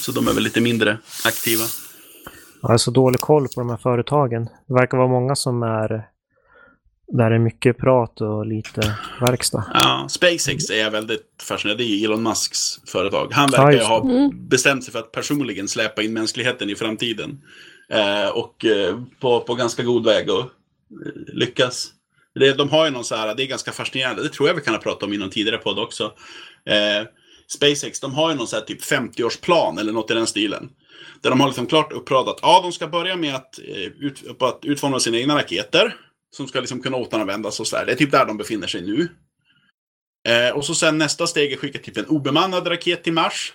så 0.02 0.12
de 0.12 0.28
är 0.28 0.32
väl 0.32 0.42
lite 0.42 0.60
mindre 0.60 0.98
aktiva. 1.24 1.64
Jag 2.62 2.68
har 2.68 2.78
så 2.78 2.90
dålig 2.90 3.20
koll 3.20 3.48
på 3.54 3.60
de 3.60 3.70
här 3.70 3.76
företagen. 3.76 4.48
Det 4.66 4.74
verkar 4.74 4.98
vara 4.98 5.08
många 5.08 5.36
som 5.36 5.62
är 5.62 6.09
där 7.12 7.30
det 7.30 7.36
är 7.36 7.40
mycket 7.40 7.78
prat 7.78 8.20
och 8.20 8.46
lite 8.46 8.96
verkstad. 9.20 9.64
Ja, 9.74 10.06
SpaceX 10.08 10.70
är 10.70 10.80
jag 10.80 10.90
väldigt 10.90 11.26
fascinerad 11.42 11.78
Det 11.78 11.84
är 11.84 12.04
Elon 12.04 12.22
Musks 12.22 12.80
företag. 12.86 13.28
Han 13.32 13.50
verkar 13.50 13.72
ja, 13.72 13.86
ha 13.86 14.02
mm. 14.02 14.48
bestämt 14.48 14.84
sig 14.84 14.92
för 14.92 14.98
att 14.98 15.12
personligen 15.12 15.68
släpa 15.68 16.02
in 16.02 16.12
mänskligheten 16.12 16.70
i 16.70 16.74
framtiden. 16.74 17.40
Eh, 17.88 18.28
och 18.28 18.64
eh, 18.64 18.98
på, 19.20 19.40
på 19.40 19.54
ganska 19.54 19.82
god 19.82 20.04
väg 20.04 20.30
att 20.30 20.38
eh, 20.38 20.46
lyckas. 21.26 21.88
Det, 22.34 22.52
de 22.52 22.68
har 22.68 22.84
ju 22.84 22.90
någon 22.90 23.04
så 23.04 23.14
här, 23.14 23.34
det 23.34 23.42
är 23.42 23.46
ganska 23.46 23.72
fascinerande, 23.72 24.22
det 24.22 24.28
tror 24.28 24.48
jag 24.48 24.54
vi 24.54 24.60
kan 24.60 24.74
ha 24.74 24.80
pratat 24.80 25.02
om 25.02 25.12
i 25.12 25.18
någon 25.18 25.30
tidigare 25.30 25.58
podd 25.58 25.78
också. 25.78 26.04
Eh, 26.66 27.06
SpaceX, 27.48 28.00
de 28.00 28.14
har 28.14 28.30
ju 28.30 28.36
någon 28.36 28.46
så 28.46 28.56
här 28.56 28.62
typ 28.62 28.82
50-årsplan 28.82 29.80
eller 29.80 29.92
något 29.92 30.10
i 30.10 30.14
den 30.14 30.26
stilen. 30.26 30.70
Där 31.20 31.30
de 31.30 31.40
har 31.40 31.48
liksom 31.48 31.66
klart 31.66 31.92
uppradat, 31.92 32.38
ja 32.42 32.60
de 32.62 32.72
ska 32.72 32.86
börja 32.88 33.16
med 33.16 33.34
att, 33.34 33.58
eh, 33.58 34.04
ut, 34.06 34.42
att 34.42 34.60
utforma 34.62 35.00
sina 35.00 35.18
egna 35.18 35.36
raketer 35.36 35.96
som 36.30 36.48
ska 36.48 36.60
liksom 36.60 36.82
kunna 36.82 36.96
återanvändas 36.96 37.60
och 37.60 37.66
sådär. 37.66 37.86
Det 37.86 37.92
är 37.92 37.96
typ 37.96 38.10
där 38.10 38.26
de 38.26 38.36
befinner 38.36 38.66
sig 38.66 38.82
nu. 38.82 39.08
Eh, 40.28 40.56
och 40.56 40.64
så 40.64 40.74
sen 40.74 40.98
nästa 40.98 41.26
steg 41.26 41.52
är 41.52 41.56
skicka 41.56 41.78
typ 41.78 41.96
en 41.96 42.06
obemannad 42.06 42.70
raket 42.70 43.04
till 43.04 43.12
Mars. 43.12 43.52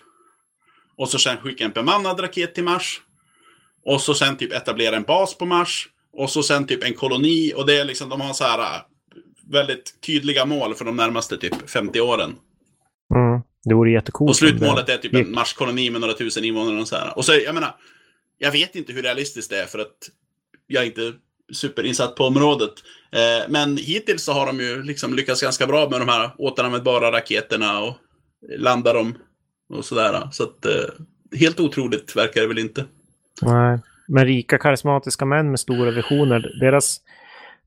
Och 0.98 1.10
så 1.10 1.20
sen 1.20 1.38
skicka 1.38 1.66
en 1.66 1.72
bemannad 1.72 2.20
raket 2.20 2.56
till 2.56 2.64
Mars. 2.64 3.02
Och 3.86 4.02
så 4.02 4.14
sen 4.14 4.38
typ 4.38 4.54
etablera 4.54 4.96
en 4.96 5.04
bas 5.04 5.38
på 5.38 5.46
Mars. 5.46 5.90
Och 6.14 6.30
så 6.30 6.44
sen 6.44 6.68
typ 6.68 6.84
en 6.84 6.94
koloni. 6.94 7.54
Och 7.56 7.66
det 7.66 7.80
är 7.80 7.86
liksom, 7.86 8.10
de 8.10 8.22
har 8.22 8.34
så 8.34 8.44
här 8.44 8.60
äh, 8.60 8.82
väldigt 9.52 10.02
tydliga 10.02 10.46
mål 10.46 10.76
för 10.76 10.86
de 10.86 10.96
närmaste 10.96 11.38
typ 11.38 11.70
50 11.70 12.02
åren. 12.02 12.36
Mm, 13.16 13.42
det 13.64 13.74
vore 13.74 13.92
jättecoolt. 13.92 14.30
Och 14.30 14.36
slutmålet 14.36 14.90
är 14.90 14.98
typ 14.98 15.14
en 15.14 15.32
Marskoloni 15.32 15.90
med 15.90 16.02
några 16.02 16.14
tusen 16.14 16.44
invånare 16.44 16.82
och 16.82 16.88
så 16.88 16.96
här. 16.96 17.18
Och 17.18 17.26
så, 17.26 17.34
jag 17.34 17.56
menar, 17.56 17.76
jag 18.38 18.52
vet 18.52 18.76
inte 18.76 18.94
hur 18.94 19.04
realistiskt 19.04 19.50
det 19.50 19.62
är 19.62 19.66
för 19.66 19.80
att 19.80 20.10
jag 20.68 20.86
inte 20.86 21.14
superinsatt 21.54 22.16
på 22.16 22.24
området. 22.24 22.74
Eh, 23.12 23.50
men 23.50 23.78
hittills 23.78 24.24
så 24.24 24.34
har 24.34 24.46
de 24.46 24.60
ju 24.60 24.84
liksom 24.84 25.14
lyckats 25.14 25.42
ganska 25.42 25.68
bra 25.68 25.90
med 25.90 26.02
de 26.02 26.10
här 26.10 26.32
återanvändbara 26.38 27.12
raketerna 27.12 27.80
och 27.80 27.94
landa 28.58 28.94
dem 28.94 29.16
och 29.70 29.86
sådär. 29.86 30.28
Så 30.32 30.44
att 30.44 30.66
eh, 30.66 31.40
helt 31.40 31.60
otroligt 31.60 32.16
verkar 32.16 32.42
det 32.42 32.48
väl 32.48 32.60
inte. 32.60 32.86
Nej, 33.42 33.80
men 34.08 34.26
rika 34.26 34.58
karismatiska 34.58 35.26
män 35.26 35.50
med 35.50 35.60
stora 35.60 35.92
visioner, 35.92 36.60
deras, 36.60 37.02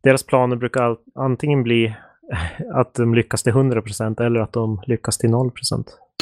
deras 0.03 0.23
planer 0.23 0.57
brukar 0.57 0.97
antingen 1.15 1.63
bli 1.63 1.95
att 2.75 2.95
de 2.95 3.15
lyckas 3.15 3.43
till 3.43 3.53
100% 3.53 4.23
eller 4.23 4.41
att 4.41 4.53
de 4.53 4.83
lyckas 4.87 5.19
till 5.19 5.31
0%. 5.31 5.53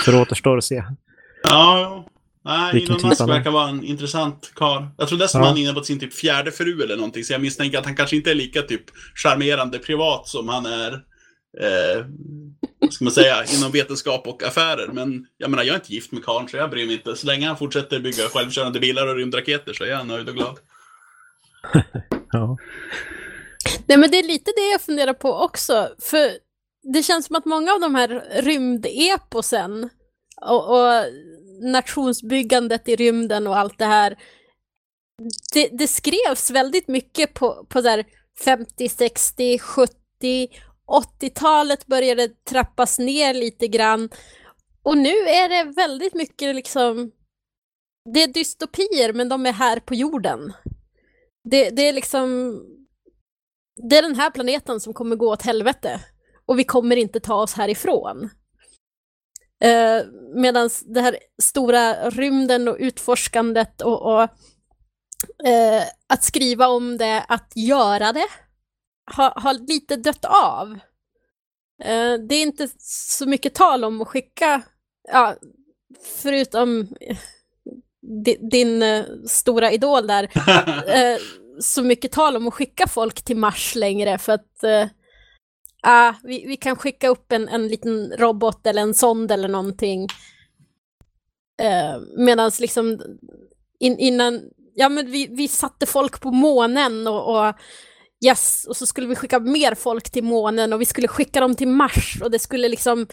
Så 0.05 0.11
det 0.11 0.21
återstår 0.21 0.57
att 0.57 0.65
se. 0.65 0.85
Ja, 1.43 2.06
Nej, 2.47 2.85
Elon 2.85 3.09
Musk 3.09 3.21
verkar 3.21 3.51
vara 3.51 3.69
en 3.69 3.85
intressant 3.85 4.53
karl. 4.55 4.85
Jag 4.99 5.09
tror 5.09 5.19
dessutom 5.19 5.41
ja. 5.41 5.49
han 5.49 5.57
är 5.57 5.63
inne 5.63 5.73
på 5.73 5.85
sin 5.85 6.01
typ 6.01 6.15
fjärde 6.15 6.53
fru 6.53 6.83
eller 6.83 6.97
någonting, 6.97 7.25
så 7.25 7.33
jag 7.33 7.41
misstänker 7.41 7.79
att 7.79 7.85
han 7.85 7.97
kanske 7.97 8.17
inte 8.17 8.31
är 8.31 8.35
lika 8.35 8.63
typ 8.63 8.85
charmerande 9.15 9.79
privat 9.79 10.29
som 10.29 10.49
han 10.49 10.67
är 10.67 10.93
eh, 11.61 12.07
vad 12.79 12.93
ska 12.93 13.05
man 13.05 13.13
säga, 13.13 13.45
inom 13.59 13.73
vetenskap 13.73 14.27
och 14.27 14.43
affärer. 14.43 14.89
Men 14.93 15.27
jag 15.37 15.51
menar, 15.51 15.65
jag 15.65 15.73
är 15.73 15.79
inte 15.79 15.95
gift 15.95 16.13
med 16.13 16.25
karln, 16.25 16.49
så 16.49 16.57
jag 16.57 16.71
bryr 16.71 16.87
mig 16.87 16.95
inte. 16.95 17.17
Så 17.17 17.27
länge 17.27 17.47
han 17.47 17.57
fortsätter 17.57 18.01
bygga 18.01 18.29
självkörande 18.29 18.81
bilar 18.81 19.07
och 19.07 19.17
rymdraketer 19.17 19.73
så 19.73 19.85
är 19.85 19.89
jag 19.89 20.07
nöjd 20.07 20.29
och 20.29 20.35
glad. 20.35 20.59
ja. 22.33 22.57
Nej, 23.87 23.99
men 23.99 24.11
det 24.11 24.19
är 24.19 24.27
lite 24.27 24.53
det 24.57 24.71
jag 24.73 24.81
funderar 24.81 25.15
på 25.15 25.33
också. 25.33 25.89
För 25.99 26.31
det 26.95 27.03
känns 27.03 27.27
som 27.27 27.37
att 27.37 27.45
många 27.45 27.73
av 27.73 27.81
de 27.81 27.95
här 27.95 28.43
rymdeposen 28.43 29.91
och, 30.41 30.71
och 30.71 31.05
nationsbyggandet 31.61 32.89
i 32.89 32.97
rymden 32.97 33.47
och 33.47 33.59
allt 33.59 33.79
det 33.79 33.85
här. 33.85 34.19
Det, 35.53 35.69
det 35.69 35.89
skrevs 35.89 36.51
väldigt 36.51 36.89
mycket 36.89 37.35
på, 37.35 37.67
på 37.69 37.81
där 37.81 38.05
50, 38.45 38.89
60, 38.89 39.59
70, 39.59 40.49
80-talet 41.21 41.87
började 41.87 42.29
trappas 42.29 42.99
ner 42.99 43.35
lite 43.35 43.69
grann. 43.69 44.09
Och 44.83 44.99
nu 44.99 45.11
är 45.11 45.49
det 45.49 45.73
väldigt 45.73 46.15
mycket 46.15 46.55
liksom, 46.55 47.11
det 48.15 48.23
är 48.23 48.29
dystopier 48.29 49.13
men 49.13 49.29
de 49.29 49.47
är 49.47 49.53
här 49.53 49.81
på 49.81 49.95
jorden. 49.95 50.53
Det, 51.51 51.71
det 51.71 51.83
är 51.83 51.93
liksom, 51.93 52.61
det 53.89 53.99
är 53.99 54.03
den 54.03 54.17
här 54.17 54.31
planeten 54.31 54.81
som 54.81 54.95
kommer 54.95 55.17
gå 55.17 55.33
åt 55.33 55.43
helvete. 55.43 56.01
Och 56.47 56.59
vi 56.59 56.65
kommer 56.65 56.97
inte 56.97 57.21
ta 57.21 57.35
oss 57.35 57.55
härifrån. 57.55 58.31
Eh, 59.65 60.07
Medan 60.35 60.71
det 60.87 61.01
här 61.01 61.19
stora 61.43 62.11
rymden 62.11 62.69
och 62.69 62.77
utforskandet 62.79 63.83
och, 63.83 64.03
och 64.03 64.23
eh, 65.49 65.83
att 66.07 66.25
skriva 66.25 66.69
om 66.69 66.97
det, 66.97 67.25
att 67.29 67.53
göra 67.55 68.13
det, 68.13 68.27
har, 69.13 69.33
har 69.37 69.55
lite 69.69 69.97
dött 69.97 70.25
av. 70.25 70.79
Eh, 71.83 72.15
det 72.29 72.35
är 72.35 72.43
inte 72.43 72.69
så 72.79 73.29
mycket 73.29 73.55
tal 73.55 73.85
om 73.85 74.01
att 74.03 74.09
skicka, 74.09 74.63
ja, 75.13 75.37
förutom 76.23 76.89
din, 78.25 78.49
din 78.49 78.83
uh, 78.83 79.05
stora 79.27 79.73
idol 79.73 80.07
där, 80.07 80.23
uh, 80.25 81.19
så 81.61 81.83
mycket 81.83 82.13
tal 82.13 82.37
om 82.37 82.49
att 82.49 82.55
skicka 82.55 82.87
folk 82.89 83.23
till 83.23 83.37
Mars 83.37 83.75
längre 83.75 84.19
för 84.19 84.33
att 84.33 84.65
ah, 85.83 86.15
vi, 86.23 86.47
vi 86.47 86.57
kan 86.57 86.77
skicka 86.77 87.09
upp 87.09 87.33
en, 87.33 87.49
en 87.49 87.69
liten 87.69 88.13
robot 88.19 88.67
eller 88.67 88.83
en 88.83 88.95
sond 88.95 89.31
eller 89.31 89.49
någonting. 89.49 90.09
Eh, 91.63 92.01
Medan 92.17 92.51
liksom 92.61 93.01
in, 93.79 93.99
innan, 93.99 94.43
ja 94.75 94.89
men 94.89 95.11
vi, 95.11 95.27
vi 95.27 95.49
satte 95.49 95.87
folk 95.87 96.21
på 96.21 96.31
månen 96.31 97.07
och, 97.07 97.37
och 97.37 97.55
yes, 98.27 98.67
och 98.69 98.77
så 98.77 98.87
skulle 98.87 99.07
vi 99.07 99.17
skicka 99.17 99.41
mer 99.41 99.75
folk 99.75 100.11
till 100.11 100.25
månen 100.25 100.73
och 100.73 100.81
vi 100.81 100.85
skulle 100.85 101.09
skicka 101.09 101.41
dem 101.41 101.55
till 101.55 101.69
Mars 101.69 102.23
och 102.23 102.31
det 102.31 102.39
skulle 102.39 102.69
liksom, 102.69 103.07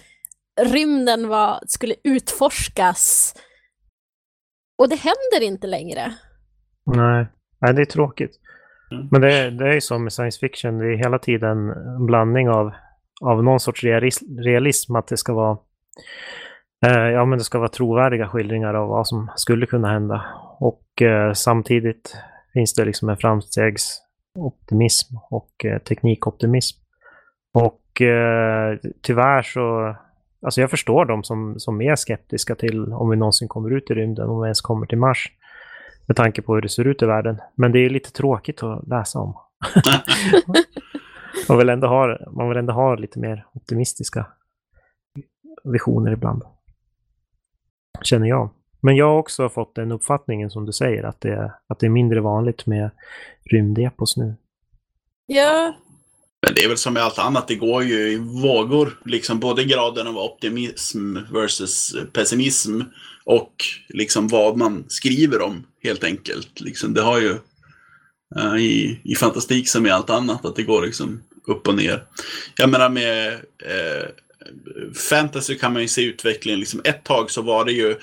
rymden 0.61 1.27
var, 1.27 1.63
skulle 1.67 1.95
utforskas. 2.03 3.35
Och 4.77 4.89
det 4.89 4.95
händer 4.95 5.41
inte 5.41 5.67
längre. 5.67 6.13
Nej, 6.85 7.27
Nej 7.61 7.73
det 7.73 7.81
är 7.81 7.85
tråkigt. 7.85 8.39
Mm. 8.93 9.07
Men 9.11 9.21
det, 9.21 9.49
det 9.49 9.67
är 9.67 9.73
ju 9.73 9.81
som 9.81 10.03
med 10.03 10.13
science 10.13 10.39
fiction, 10.39 10.77
det 10.77 10.85
är 10.85 10.97
hela 10.97 11.19
tiden 11.19 11.69
en 11.69 12.05
blandning 12.05 12.49
av, 12.49 12.71
av 13.21 13.43
någon 13.43 13.59
sorts 13.59 13.83
realism, 14.37 14.95
att 14.95 15.07
det 15.07 15.17
ska 15.17 15.33
vara 15.33 15.57
eh, 16.85 17.09
ja, 17.09 17.25
men 17.25 17.37
det 17.37 17.43
ska 17.43 17.59
vara 17.59 17.69
trovärdiga 17.69 18.27
skildringar 18.27 18.73
av 18.73 18.89
vad 18.89 19.07
som 19.07 19.31
skulle 19.35 19.65
kunna 19.65 19.91
hända. 19.91 20.25
Och 20.59 21.01
eh, 21.01 21.33
samtidigt 21.33 22.17
finns 22.53 22.73
det 22.73 22.85
liksom 22.85 23.09
en 23.09 23.17
framstegsoptimism 23.17 25.15
och 25.29 25.65
eh, 25.65 25.77
teknikoptimism. 25.77 26.79
Och 27.53 28.01
eh, 28.01 28.77
tyvärr 29.01 29.41
så, 29.41 29.95
alltså 30.45 30.61
jag 30.61 30.69
förstår 30.69 31.05
de 31.05 31.23
som, 31.23 31.59
som 31.59 31.81
är 31.81 31.95
skeptiska 31.95 32.55
till 32.55 32.93
om 32.93 33.09
vi 33.09 33.15
någonsin 33.15 33.47
kommer 33.47 33.71
ut 33.77 33.91
i 33.91 33.93
rymden, 33.93 34.29
om 34.29 34.41
vi 34.41 34.45
ens 34.45 34.61
kommer 34.61 34.85
till 34.85 34.97
Mars. 34.97 35.31
Med 36.07 36.17
tanke 36.17 36.41
på 36.41 36.53
hur 36.55 36.61
det 36.61 36.69
ser 36.69 36.87
ut 36.87 37.01
i 37.01 37.05
världen. 37.05 37.41
Men 37.55 37.71
det 37.71 37.79
är 37.79 37.89
lite 37.89 38.11
tråkigt 38.11 38.63
att 38.63 38.87
läsa 38.87 39.19
om. 39.19 39.37
man, 41.49 41.57
vill 41.57 41.69
ändå 41.69 41.87
ha, 41.87 42.17
man 42.31 42.49
vill 42.49 42.57
ändå 42.57 42.73
ha 42.73 42.95
lite 42.95 43.19
mer 43.19 43.45
optimistiska 43.53 44.25
visioner 45.63 46.11
ibland. 46.11 46.43
Känner 48.01 48.27
jag. 48.27 48.49
Men 48.81 48.95
jag 48.95 49.05
har 49.05 49.17
också 49.17 49.49
fått 49.49 49.75
den 49.75 49.91
uppfattningen 49.91 50.49
som 50.49 50.65
du 50.65 50.73
säger, 50.73 51.03
att 51.03 51.21
det, 51.21 51.53
att 51.67 51.79
det 51.79 51.85
är 51.85 51.89
mindre 51.89 52.21
vanligt 52.21 52.65
med 52.65 52.89
rymdepos 53.51 54.17
nu. 54.17 54.35
Ja. 55.25 55.73
Men 56.45 56.55
det 56.55 56.63
är 56.63 56.67
väl 56.67 56.77
som 56.77 56.93
med 56.93 57.03
allt 57.03 57.19
annat, 57.19 57.47
det 57.47 57.55
går 57.55 57.83
ju 57.83 57.95
i 57.95 58.17
vågor. 58.43 58.99
Liksom 59.05 59.39
både 59.39 59.63
graden 59.63 60.07
av 60.07 60.17
optimism 60.17 61.17
versus 61.33 61.95
pessimism 62.13 62.81
och 63.25 63.55
liksom 63.89 64.27
vad 64.27 64.57
man 64.57 64.85
skriver 64.87 65.41
om 65.41 65.65
helt 65.83 66.03
enkelt. 66.03 66.61
Liksom, 66.61 66.93
det 66.93 67.01
har 67.01 67.19
ju... 67.19 67.37
uh, 68.39 68.57
i, 68.57 68.99
i 69.03 69.15
fantastik 69.15 69.69
som 69.69 69.85
i 69.85 69.89
allt 69.89 70.09
annat, 70.09 70.45
att 70.45 70.55
det 70.55 70.63
går 70.63 70.85
liksom 70.85 71.23
upp 71.47 71.67
och 71.67 71.75
ner. 71.75 72.03
Jag 72.57 72.69
menar 72.69 72.89
med 72.89 73.33
uh, 73.33 74.07
fantasy 74.93 75.55
kan 75.55 75.73
man 75.73 75.81
ju 75.81 75.87
se 75.87 76.01
utvecklingen, 76.01 76.59
liksom 76.59 76.81
ett 76.83 77.03
tag 77.03 77.31
så 77.31 77.41
var 77.41 77.65
det 77.65 77.71
ju 77.71 77.95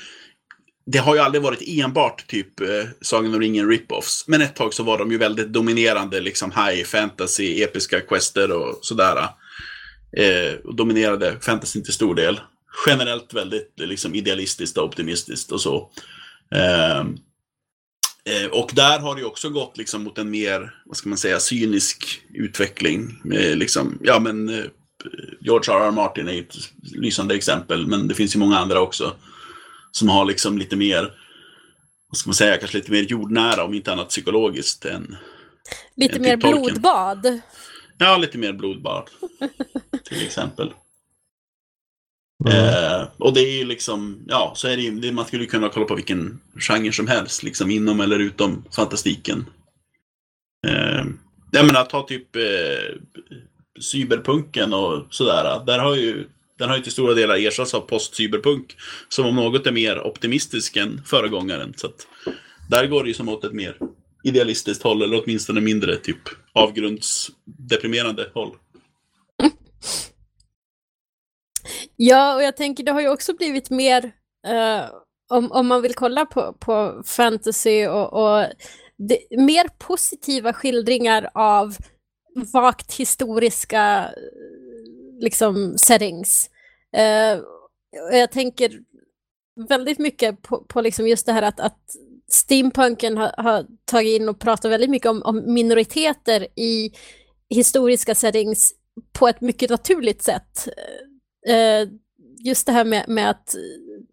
det 0.92 0.98
har 0.98 1.14
ju 1.14 1.20
aldrig 1.20 1.42
varit 1.42 1.62
enbart 1.66 2.26
typ 2.26 2.60
eh, 2.60 2.66
Sagan 3.00 3.34
om 3.34 3.40
ringen 3.40 3.70
rip-offs. 3.70 4.24
Men 4.26 4.42
ett 4.42 4.56
tag 4.56 4.74
så 4.74 4.82
var 4.82 4.98
de 4.98 5.10
ju 5.10 5.18
väldigt 5.18 5.48
dominerande, 5.48 6.20
liksom 6.20 6.50
high 6.50 6.84
fantasy, 6.84 7.62
episka 7.62 8.00
quester 8.00 8.52
och 8.52 8.78
sådär. 8.82 9.16
Eh, 10.16 10.54
och 10.64 10.74
dominerade 10.74 11.36
fantasy 11.40 11.82
till 11.82 11.92
stor 11.92 12.14
del. 12.14 12.40
Generellt 12.86 13.34
väldigt 13.34 13.72
liksom, 13.76 14.14
idealistiskt 14.14 14.78
och 14.78 14.84
optimistiskt 14.84 15.52
och 15.52 15.60
så. 15.60 15.90
Eh, 16.54 17.00
eh, 18.24 18.50
och 18.52 18.70
där 18.74 18.98
har 18.98 19.16
det 19.16 19.24
också 19.24 19.50
gått 19.50 19.76
liksom, 19.76 20.04
mot 20.04 20.18
en 20.18 20.30
mer, 20.30 20.74
vad 20.84 20.96
ska 20.96 21.08
man 21.08 21.18
säga, 21.18 21.40
cynisk 21.40 22.22
utveckling. 22.34 23.20
Med, 23.24 23.58
liksom, 23.58 23.98
ja 24.02 24.18
men 24.18 24.48
eh, 24.48 24.64
George 25.40 25.74
R. 25.74 25.86
R. 25.86 25.90
Martin 25.90 26.28
är 26.28 26.40
ett 26.40 26.56
lysande 26.82 27.34
exempel, 27.34 27.86
men 27.86 28.08
det 28.08 28.14
finns 28.14 28.34
ju 28.34 28.38
många 28.38 28.58
andra 28.58 28.80
också. 28.80 29.16
Som 29.92 30.08
har 30.08 30.24
liksom 30.24 30.58
lite 30.58 30.76
mer, 30.76 31.12
vad 32.08 32.18
ska 32.18 32.28
man 32.28 32.34
säga, 32.34 32.56
kanske 32.56 32.78
lite 32.78 32.92
mer 32.92 33.02
jordnära, 33.02 33.64
om 33.64 33.74
inte 33.74 33.92
annat 33.92 34.08
psykologiskt. 34.08 34.84
Än, 34.84 35.16
lite 35.96 36.16
än 36.16 36.22
mer 36.22 36.36
blodbad. 36.36 37.40
Ja, 37.98 38.16
lite 38.16 38.38
mer 38.38 38.52
blodbad. 38.52 39.10
till 40.04 40.22
exempel. 40.26 40.72
Mm. 42.46 42.56
Eh, 42.56 43.08
och 43.18 43.34
det 43.34 43.40
är 43.40 43.58
ju 43.58 43.64
liksom, 43.64 44.24
ja, 44.28 44.52
så 44.56 44.68
är 44.68 44.76
det 44.76 44.82
ju, 44.82 45.12
man 45.12 45.24
skulle 45.26 45.46
kunna 45.46 45.68
kolla 45.68 45.86
på 45.86 45.94
vilken 45.94 46.40
genre 46.56 46.92
som 46.92 47.06
helst, 47.06 47.42
liksom 47.42 47.70
inom 47.70 48.00
eller 48.00 48.18
utom 48.18 48.64
fantastiken. 48.76 49.46
Eh, 50.66 51.04
jag 51.50 51.66
menar, 51.66 51.84
ta 51.84 52.02
typ 52.02 52.36
eh, 52.36 52.42
cyberpunken 53.80 54.74
och 54.74 55.06
sådär. 55.10 55.64
Där 55.66 55.78
har 55.78 55.96
ju 55.96 56.26
den 56.60 56.68
har 56.68 56.76
ju 56.76 56.82
till 56.82 56.92
stora 56.92 57.14
delar 57.14 57.36
ersatts 57.36 57.74
av 57.74 57.80
post-cyberpunk. 57.80 58.76
Som 59.08 59.26
om 59.26 59.36
något 59.36 59.66
är 59.66 59.72
mer 59.72 60.06
optimistisk 60.06 60.76
än 60.76 61.02
föregångaren. 61.06 61.74
Så 61.76 61.86
att 61.86 62.06
där 62.70 62.86
går 62.86 63.02
det 63.02 63.08
ju 63.08 63.14
som 63.14 63.28
åt 63.28 63.44
ett 63.44 63.52
mer 63.52 63.76
idealistiskt 64.24 64.82
håll, 64.82 65.02
eller 65.02 65.22
åtminstone 65.24 65.60
mindre 65.60 65.96
typ 65.96 66.18
avgrundsdeprimerande 66.52 68.30
håll. 68.34 68.56
Ja, 72.02 72.34
och 72.34 72.42
jag 72.42 72.56
tänker 72.56 72.84
det 72.84 72.92
har 72.92 73.00
ju 73.00 73.08
också 73.08 73.34
blivit 73.34 73.70
mer, 73.70 74.04
uh, 74.48 74.90
om, 75.30 75.52
om 75.52 75.66
man 75.66 75.82
vill 75.82 75.94
kolla 75.94 76.26
på, 76.26 76.52
på 76.52 77.02
fantasy 77.06 77.86
och, 77.86 78.12
och 78.12 78.46
det, 78.96 79.18
mer 79.30 79.68
positiva 79.78 80.52
skildringar 80.52 81.30
av 81.34 81.76
vagt 82.52 82.94
historiska 82.94 84.04
eh, 84.04 85.22
liksom 85.22 85.78
settings. 85.78 86.50
Uh, 86.96 87.42
jag 88.12 88.32
tänker 88.32 88.80
väldigt 89.68 89.98
mycket 89.98 90.42
på, 90.42 90.64
på 90.64 90.80
liksom 90.80 91.08
just 91.08 91.26
det 91.26 91.32
här 91.32 91.42
att, 91.42 91.60
att 91.60 91.80
steampunken 92.32 93.16
har, 93.16 93.34
har, 93.36 93.66
tagit 93.84 94.20
in 94.20 94.28
och 94.28 94.40
pratat 94.40 94.70
väldigt 94.70 94.90
mycket 94.90 95.10
om, 95.10 95.22
om, 95.22 95.54
minoriteter 95.54 96.46
i 96.56 96.92
historiska 97.48 98.14
settings 98.14 98.74
på 99.12 99.28
ett 99.28 99.40
mycket 99.40 99.70
naturligt 99.70 100.22
sätt. 100.22 100.68
Eh, 101.46 101.88
just 102.44 102.66
det 102.66 102.72
här 102.72 102.84
med, 102.84 103.08
med 103.08 103.30
att 103.30 103.54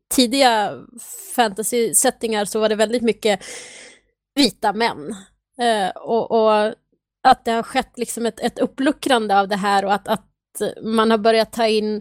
tidiga 0.09 0.81
fantasy-sättningar 1.35 2.45
så 2.45 2.59
var 2.59 2.69
det 2.69 2.75
väldigt 2.75 3.01
mycket 3.01 3.43
vita 4.35 4.73
män. 4.73 5.15
Eh, 5.61 5.89
och, 5.89 6.31
och, 6.31 6.73
att 7.23 7.45
det 7.45 7.51
har 7.51 7.63
skett 7.63 7.97
liksom 7.97 8.25
ett, 8.25 8.39
ett 8.39 8.59
uppluckrande 8.59 9.39
av 9.39 9.47
det 9.47 9.55
här 9.55 9.85
och 9.85 9.93
att, 9.93 10.07
att 10.07 10.27
man 10.83 11.11
har 11.11 11.17
börjat 11.17 11.53
ta 11.53 11.67
in 11.67 11.95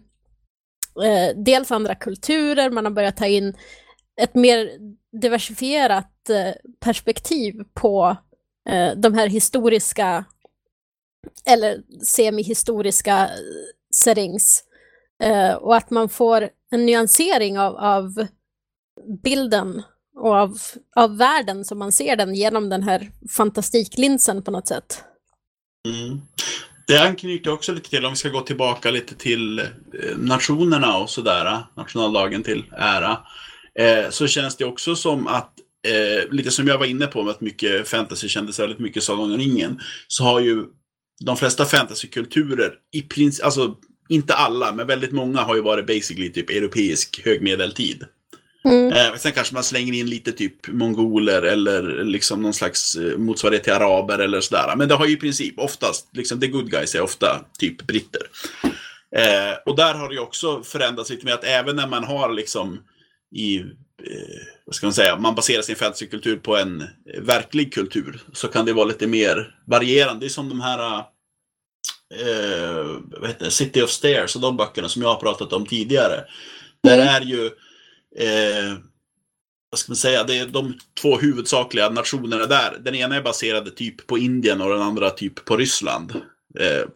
eh, 1.03 1.37
dels 1.37 1.71
andra 1.71 1.95
kulturer, 1.95 2.71
man 2.71 2.85
har 2.85 2.93
börjat 2.93 3.17
ta 3.17 3.27
in 3.27 3.57
ett 4.21 4.35
mer 4.35 4.71
diversifierat 5.21 6.31
eh, 6.31 6.55
perspektiv 6.81 7.55
på 7.75 8.17
eh, 8.69 8.93
de 8.97 9.15
här 9.15 9.27
historiska 9.27 10.25
eller 11.45 11.83
semihistoriska 12.05 13.25
eh, 13.25 13.31
settings. 13.95 14.63
Eh, 15.23 15.55
och 15.55 15.77
att 15.77 15.91
man 15.91 16.09
får 16.09 16.49
en 16.71 16.87
nyansering 16.87 17.59
av, 17.59 17.77
av 17.77 18.27
bilden 19.23 19.83
och 20.17 20.35
av, 20.35 20.59
av 20.97 21.17
världen 21.17 21.65
som 21.65 21.79
man 21.79 21.93
ser 21.93 22.17
den 22.17 22.35
genom 22.35 22.69
den 22.69 22.83
här 22.83 23.11
fantastiklinsen 23.31 24.43
på 24.43 24.51
något 24.51 24.69
sätt. 24.69 25.03
Mm. 25.89 26.21
Det 26.87 26.99
anknyter 26.99 27.53
också 27.53 27.73
lite 27.73 27.91
till, 27.91 28.05
om 28.05 28.13
vi 28.13 28.17
ska 28.17 28.29
gå 28.29 28.41
tillbaka 28.41 28.91
lite 28.91 29.15
till 29.15 29.59
eh, 29.59 29.65
nationerna 30.17 30.99
och 30.99 31.11
sådär, 31.11 31.63
nationaldagen 31.77 32.43
till 32.43 32.65
ära, 32.73 33.19
eh, 33.79 34.11
så 34.11 34.27
känns 34.27 34.57
det 34.57 34.65
också 34.65 34.97
som 34.97 35.27
att, 35.27 35.53
eh, 35.89 36.33
lite 36.33 36.51
som 36.51 36.69
jag 36.69 36.79
var 36.79 36.87
inne 36.87 37.07
på 37.07 37.23
med 37.23 37.31
att 37.31 37.41
mycket 37.41 37.89
fantasy 37.89 38.29
kändes 38.29 38.61
väldigt 38.61 38.79
mycket 38.79 39.03
Sagan 39.03 39.33
om 39.33 39.39
ringen, 39.39 39.81
så 40.09 40.25
har 40.25 40.41
ju 40.41 40.65
de 41.25 41.37
flesta 41.37 41.65
fantasykulturer, 41.65 42.75
i 42.93 43.03
princip, 43.03 43.45
alltså 43.45 43.75
inte 44.09 44.35
alla, 44.35 44.73
men 44.73 44.87
väldigt 44.87 45.13
många 45.13 45.41
har 45.41 45.55
ju 45.55 45.63
varit 45.63 45.87
basically 45.87 46.33
typ 46.33 46.51
europeisk 46.51 47.21
högmedeltid. 47.25 48.05
Mm. 48.67 48.93
Eh, 48.93 49.17
sen 49.17 49.33
kanske 49.33 49.55
man 49.55 49.65
slänger 49.65 49.93
in 49.93 50.11
lite 50.11 50.33
typ 50.33 50.69
mongoler 50.69 51.43
eller 51.43 52.05
liksom 52.05 52.43
någon 52.43 52.55
slags 52.55 52.95
eh, 52.95 53.19
motsvarighet 53.19 53.65
till 53.65 53.73
araber 53.73 54.19
eller 54.19 54.41
sådär. 54.41 54.75
Men 54.77 54.89
det 54.89 54.95
har 54.95 55.07
ju 55.07 55.13
i 55.13 55.17
princip 55.17 55.59
oftast, 55.59 56.09
liksom 56.13 56.41
the 56.41 56.47
good 56.47 56.71
guys 56.71 56.95
är 56.95 57.01
ofta 57.01 57.45
typ 57.59 57.87
britter. 57.87 58.23
Eh, 59.17 59.55
och 59.67 59.77
där 59.77 59.95
har 59.95 60.09
det 60.09 60.15
ju 60.15 60.21
också 60.21 60.63
förändrats 60.63 61.11
lite 61.11 61.25
med 61.25 61.35
att 61.35 61.45
även 61.45 61.77
när 61.77 61.87
man 61.87 62.05
har 62.05 62.33
liksom 62.33 62.83
i, 63.35 63.59
eh, 63.59 63.65
vad 64.65 64.75
ska 64.75 64.87
man 64.87 64.95
säga, 64.95 65.19
man 65.19 65.35
baserar 65.35 65.63
sin 65.63 65.77
fantasykultur 65.77 66.37
på 66.37 66.57
en 66.57 66.85
verklig 67.21 67.75
kultur 67.75 68.21
så 68.33 68.49
kan 68.49 68.67
det 68.67 68.73
vara 68.73 68.87
lite 68.87 69.07
mer 69.07 69.55
varierande. 69.67 70.21
Det 70.21 70.27
är 70.27 70.31
som 70.31 70.49
de 70.49 70.61
här 70.61 71.05
eh, 72.15 73.01
vad 73.21 73.29
heter 73.29 73.45
det? 73.45 73.51
City 73.51 73.83
of 73.83 73.91
Stairs 73.91 74.37
och 74.37 74.43
de 74.43 74.57
böckerna 74.57 74.89
som 74.89 75.03
jag 75.03 75.09
har 75.09 75.21
pratat 75.21 75.53
om 75.53 75.67
tidigare. 75.67 76.25
Där 76.83 76.99
mm. 76.99 77.09
är 77.09 77.21
ju 77.21 77.47
eh, 78.17 78.79
vad 79.71 79.79
ska 79.79 79.91
man 79.91 79.97
säga, 79.97 80.25
det 80.25 80.39
är 80.39 80.47
de 80.47 80.79
två 81.03 81.19
huvudsakliga 81.19 81.89
nationerna 81.89 82.47
där. 82.47 82.79
Den 82.81 82.95
ena 82.95 83.17
är 83.17 83.23
baserad 83.23 83.77
typ 83.77 84.07
på 84.07 84.19
Indien 84.19 84.61
och 84.61 84.71
den 84.71 84.83
andra 84.83 85.11
typ 85.11 85.45
på 85.45 85.57
Ryssland. 85.57 86.11
Eh, 86.59 86.89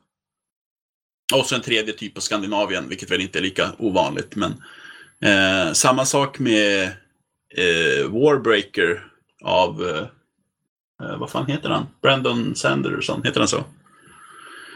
och 1.35 1.47
så 1.47 1.55
en 1.55 1.61
tredje 1.61 1.93
typ 1.93 2.15
på 2.15 2.21
Skandinavien, 2.21 2.89
vilket 2.89 3.11
väl 3.11 3.21
inte 3.21 3.39
är 3.39 3.43
lika 3.43 3.71
ovanligt. 3.79 4.37
Men 4.37 4.63
eh, 5.25 5.73
samma 5.73 6.05
sak 6.05 6.39
med 6.39 6.83
eh, 7.57 8.09
Warbreaker 8.09 9.07
av, 9.45 9.89
eh, 9.89 10.07
eh, 11.09 11.19
vad 11.19 11.31
fan 11.31 11.47
heter 11.47 11.69
han? 11.69 11.87
Brandon 12.03 12.55
Sanderson, 12.55 13.23
heter 13.25 13.41
han 13.41 13.49
så? 13.49 13.65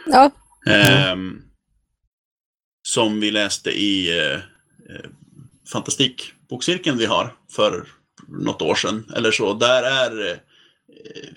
Ja. 0.06 0.30
Mm. 0.66 1.42
som 2.82 3.20
vi 3.20 3.30
läste 3.30 3.70
i 3.70 4.18
eh, 4.18 4.34
eh, 4.34 5.10
fantastikbokcirkeln 5.72 6.98
vi 6.98 7.06
har 7.06 7.34
för 7.50 7.86
något 8.28 8.62
år 8.62 8.74
sedan 8.74 9.12
eller 9.16 9.30
så, 9.30 9.54
där 9.54 9.82
är 9.82 10.30
eh, 10.30 10.36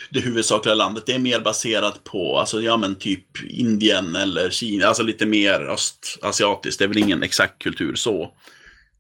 det 0.10 0.19
huvudsakliga 0.19 0.75
landet, 0.75 1.03
det 1.06 1.13
är 1.13 1.19
mer 1.19 1.39
baserat 1.39 2.03
på, 2.03 2.39
alltså 2.39 2.62
ja 2.62 2.77
men 2.77 2.95
typ 2.95 3.43
Indien 3.49 4.15
eller 4.15 4.49
Kina, 4.49 4.88
alltså 4.88 5.03
lite 5.03 5.25
mer 5.25 5.62
östasiatiskt, 5.62 6.80
det 6.80 6.86
är 6.86 6.89
väl 6.89 6.97
ingen 6.97 7.23
exakt 7.23 7.62
kultur 7.62 7.95
så. 7.95 8.34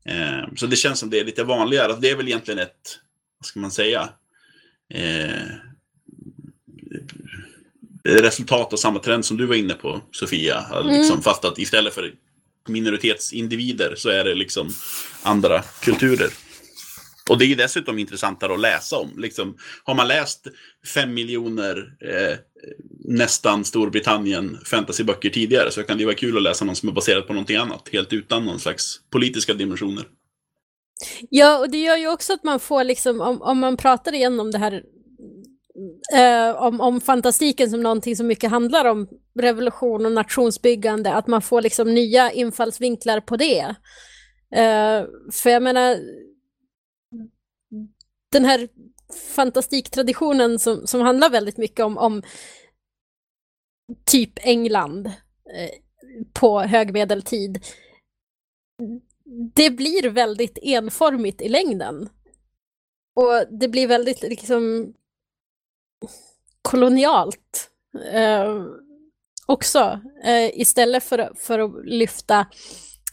Eh, 0.05 0.53
så 0.55 0.67
det 0.67 0.75
känns 0.75 0.99
som 0.99 1.09
det 1.09 1.19
är 1.19 1.25
lite 1.25 1.43
vanligare, 1.43 1.85
alltså, 1.85 2.01
det 2.01 2.09
är 2.09 2.15
väl 2.15 2.27
egentligen 2.27 2.59
ett, 2.59 2.99
vad 3.39 3.45
ska 3.45 3.59
man 3.59 3.71
säga, 3.71 4.09
eh, 4.93 5.66
resultat 8.07 8.73
av 8.73 8.77
samma 8.77 8.99
trend 8.99 9.25
som 9.25 9.37
du 9.37 9.45
var 9.45 9.55
inne 9.55 9.73
på, 9.73 10.01
Sofia. 10.11 10.65
Mm. 10.73 10.87
Liksom, 10.87 11.21
fast 11.21 11.45
att 11.45 11.59
istället 11.59 11.93
för 11.93 12.13
minoritetsindivider 12.67 13.95
så 13.97 14.09
är 14.09 14.23
det 14.23 14.35
liksom 14.35 14.69
andra 15.23 15.61
kulturer. 15.61 16.29
Och 17.29 17.37
det 17.37 17.45
är 17.45 17.55
dessutom 17.55 17.99
intressantare 17.99 18.53
att 18.53 18.59
läsa 18.59 18.97
om. 18.97 19.13
Liksom, 19.17 19.57
har 19.83 19.95
man 19.95 20.07
läst 20.07 20.47
fem 20.93 21.13
miljoner 21.13 21.77
eh, 22.01 22.37
nästan 23.05 23.65
Storbritannien 23.65 24.57
fantasyböcker 24.65 25.29
tidigare 25.29 25.71
så 25.71 25.83
kan 25.83 25.97
det 25.97 26.05
vara 26.05 26.15
kul 26.15 26.37
att 26.37 26.43
läsa 26.43 26.65
någon 26.65 26.75
som 26.75 26.89
är 26.89 26.93
baserad 26.93 27.27
på 27.27 27.33
någonting 27.33 27.57
annat, 27.57 27.89
helt 27.91 28.13
utan 28.13 28.45
någon 28.45 28.59
slags 28.59 29.01
politiska 29.09 29.53
dimensioner. 29.53 30.05
Ja, 31.29 31.57
och 31.57 31.71
det 31.71 31.77
gör 31.77 31.97
ju 31.97 32.07
också 32.07 32.33
att 32.33 32.43
man 32.43 32.59
får 32.59 32.83
liksom, 32.83 33.21
om, 33.21 33.41
om 33.41 33.59
man 33.59 33.77
pratar 33.77 34.13
igen 34.13 34.39
om 34.39 34.51
det 34.51 34.57
här 34.57 34.83
eh, 36.13 36.63
om, 36.63 36.81
om 36.81 37.01
fantastiken 37.01 37.69
som 37.69 37.83
någonting 37.83 38.15
som 38.15 38.27
mycket 38.27 38.49
handlar 38.49 38.85
om 38.85 39.07
revolution 39.39 40.05
och 40.05 40.11
nationsbyggande, 40.11 41.13
att 41.13 41.27
man 41.27 41.41
får 41.41 41.61
liksom 41.61 41.93
nya 41.93 42.31
infallsvinklar 42.31 43.19
på 43.19 43.37
det. 43.37 43.75
Eh, 44.51 45.05
för 45.31 45.49
jag 45.49 45.63
menar, 45.63 45.97
den 48.31 48.45
här 48.45 48.69
fantastiktraditionen 49.35 50.59
som, 50.59 50.87
som 50.87 51.01
handlar 51.01 51.29
väldigt 51.29 51.57
mycket 51.57 51.85
om, 51.85 51.97
om 51.97 52.23
typ 54.05 54.31
England 54.35 55.07
eh, 55.07 55.71
på 56.33 56.61
högmedeltid. 56.61 57.65
Det 59.55 59.69
blir 59.69 60.09
väldigt 60.09 60.57
enformigt 60.61 61.41
i 61.41 61.49
längden. 61.49 62.09
Och 63.15 63.59
det 63.59 63.67
blir 63.67 63.87
väldigt 63.87 64.21
liksom 64.21 64.93
kolonialt 66.61 67.69
eh, 68.11 68.63
också. 69.45 69.99
Eh, 70.23 70.59
istället 70.59 71.03
för, 71.03 71.31
för 71.35 71.59
att 71.59 71.85
lyfta 71.85 72.45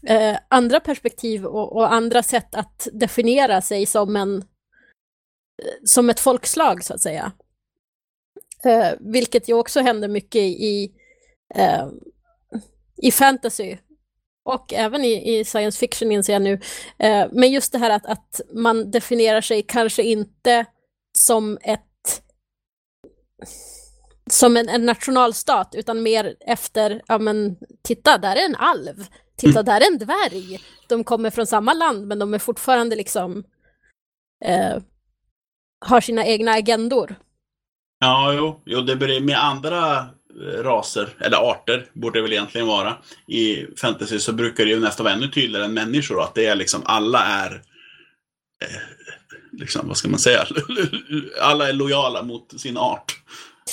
eh, 0.07 0.37
andra 0.49 0.81
perspektiv 0.81 1.47
och, 1.47 1.77
och, 1.77 1.93
andra 1.93 2.23
sätt 2.23 2.55
att 2.55 2.89
definiera 2.93 3.61
sig 3.61 3.87
som, 3.87 4.17
en, 4.17 4.37
eh, 5.63 5.75
som 5.85 6.11
ett 6.11 6.21
folkslag, 6.21 6.85
så 6.85 6.95
att 6.95 7.01
säga. 7.01 7.33
Eh, 8.65 8.93
vilket 9.01 9.49
ju 9.49 9.55
också 9.55 9.81
händer 9.81 10.09
mycket 10.09 10.43
i, 10.43 10.93
eh, 11.55 11.89
i 12.97 13.11
fantasy 13.11 13.77
och 14.45 14.73
även 14.73 15.05
i, 15.05 15.39
i, 15.39 15.45
science 15.45 15.79
fiction 15.79 16.13
inser 16.13 16.33
jag 16.33 16.43
nu. 16.43 16.61
Eh, 16.99 17.27
men 17.33 17.53
just 17.53 17.73
det 17.73 17.79
här 17.79 17.91
att, 17.91 18.07
att 18.07 18.41
man 18.55 18.91
definierar 18.91 19.41
sig 19.41 19.63
kanske 19.63 20.03
inte 20.03 20.65
som 21.19 21.59
ett 21.63 21.94
som 24.31 24.57
en, 24.57 24.69
en 24.69 24.87
nationalstat, 24.87 25.75
utan 25.75 26.03
mer 26.03 26.37
efter, 26.41 27.03
ja 27.07 27.19
men 27.19 27.57
titta, 27.83 28.19
där 28.19 28.37
är 28.37 28.45
en 28.45 28.57
alv. 28.57 29.05
Titta, 29.37 29.61
mm. 29.61 29.65
där 29.65 29.81
är 29.81 29.93
en 29.93 29.99
dvärg. 29.99 30.61
De 30.89 31.05
kommer 31.05 31.31
från 31.31 31.47
samma 31.47 31.73
land, 31.73 32.07
men 32.07 32.19
de 32.19 32.35
är 32.35 32.39
fortfarande 32.39 32.97
liksom 32.97 33.45
eh, 34.45 34.79
har 35.87 36.01
sina 36.01 36.27
egna 36.27 36.53
agendor. 36.53 37.17
Ja, 37.99 38.33
jo, 38.33 38.63
jo 38.65 38.81
det 38.81 38.97
blir 38.97 39.21
med 39.21 39.45
andra 39.45 39.97
eh, 39.99 40.63
raser, 40.63 41.09
eller 41.21 41.51
arter 41.51 41.87
borde 41.93 42.19
det 42.19 42.23
väl 42.23 42.33
egentligen 42.33 42.67
vara. 42.67 42.97
I 43.27 43.67
fantasy 43.77 44.19
så 44.19 44.33
brukar 44.33 44.65
det 44.65 44.71
ju 44.71 44.81
nästan 44.81 45.05
vara 45.05 45.15
ännu 45.15 45.29
tydligare 45.29 45.65
än 45.65 45.75
människor 45.75 46.23
att 46.23 46.35
det 46.35 46.47
är 46.47 46.55
liksom 46.55 46.83
alla 46.85 47.25
är 47.25 47.63
eh, 48.63 49.14
liksom, 49.59 49.89
vad 49.89 49.97
ska 49.97 50.09
man 50.09 50.19
säga? 50.19 50.47
alla 51.41 51.69
är 51.69 51.73
lojala 51.73 52.23
mot 52.23 52.61
sin 52.61 52.77
art. 52.77 53.21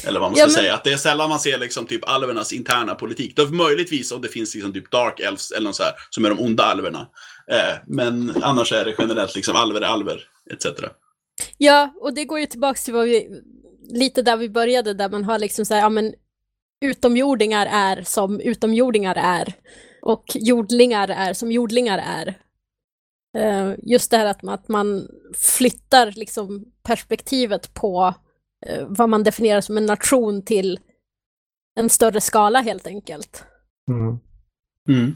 Eller 0.03 0.19
vad 0.19 0.29
man 0.29 0.35
ska 0.35 0.41
ja, 0.41 0.47
men... 0.47 0.55
säga. 0.55 0.73
Att 0.73 0.83
det 0.83 0.93
är 0.93 0.97
sällan 0.97 1.29
man 1.29 1.39
ser 1.39 1.57
liksom 1.57 1.85
typ 1.85 2.09
alvernas 2.09 2.53
interna 2.53 2.95
politik. 2.95 3.35
Då 3.35 3.45
möjligtvis 3.47 4.11
om 4.11 4.21
det 4.21 4.27
finns 4.27 4.55
liksom 4.55 4.73
typ 4.73 4.91
Dark 4.91 5.19
Elves 5.19 5.51
eller 5.51 5.65
något 5.65 5.75
så 5.75 5.83
här, 5.83 5.93
som 6.09 6.25
är 6.25 6.29
de 6.29 6.39
onda 6.39 6.63
alverna. 6.63 7.07
Eh, 7.51 7.77
men 7.87 8.43
annars 8.43 8.71
är 8.71 8.85
det 8.85 8.95
generellt 8.99 9.35
liksom 9.35 9.55
alver 9.55 9.81
är 9.81 9.85
alver, 9.85 10.23
etc. 10.53 10.65
Ja, 11.57 11.93
och 12.01 12.13
det 12.13 12.25
går 12.25 12.39
ju 12.39 12.45
tillbaka 12.45 12.77
till 12.77 12.93
vad 12.93 13.05
vi, 13.05 13.41
lite 13.89 14.21
där 14.21 14.37
vi 14.37 14.49
började, 14.49 14.93
där 14.93 15.09
man 15.09 15.23
har 15.23 15.39
liksom 15.39 15.65
så 15.65 15.73
här, 15.73 15.81
ja 15.81 15.89
men 15.89 16.13
utomjordingar 16.81 17.65
är 17.71 18.03
som 18.03 18.39
utomjordingar 18.39 19.15
är. 19.15 19.53
Och 20.01 20.23
jordlingar 20.33 21.07
är 21.07 21.33
som 21.33 21.51
jordlingar 21.51 21.97
är. 21.97 22.37
Uh, 23.37 23.75
just 23.83 24.11
det 24.11 24.17
här 24.17 24.25
att 24.25 24.43
man, 24.43 24.53
att 24.53 24.67
man 24.67 25.07
flyttar 25.57 26.11
liksom 26.11 26.65
perspektivet 26.83 27.73
på 27.73 28.13
uh, 28.69 28.85
vad 28.87 29.09
man 29.09 29.23
definierar 29.23 29.61
som 29.61 29.77
en 29.77 29.85
nation 29.85 30.45
till 30.45 30.79
en 31.79 31.89
större 31.89 32.21
skala 32.21 32.61
helt 32.61 32.87
enkelt. 32.87 33.45
Mm. 33.91 34.19
Mm. 34.89 35.15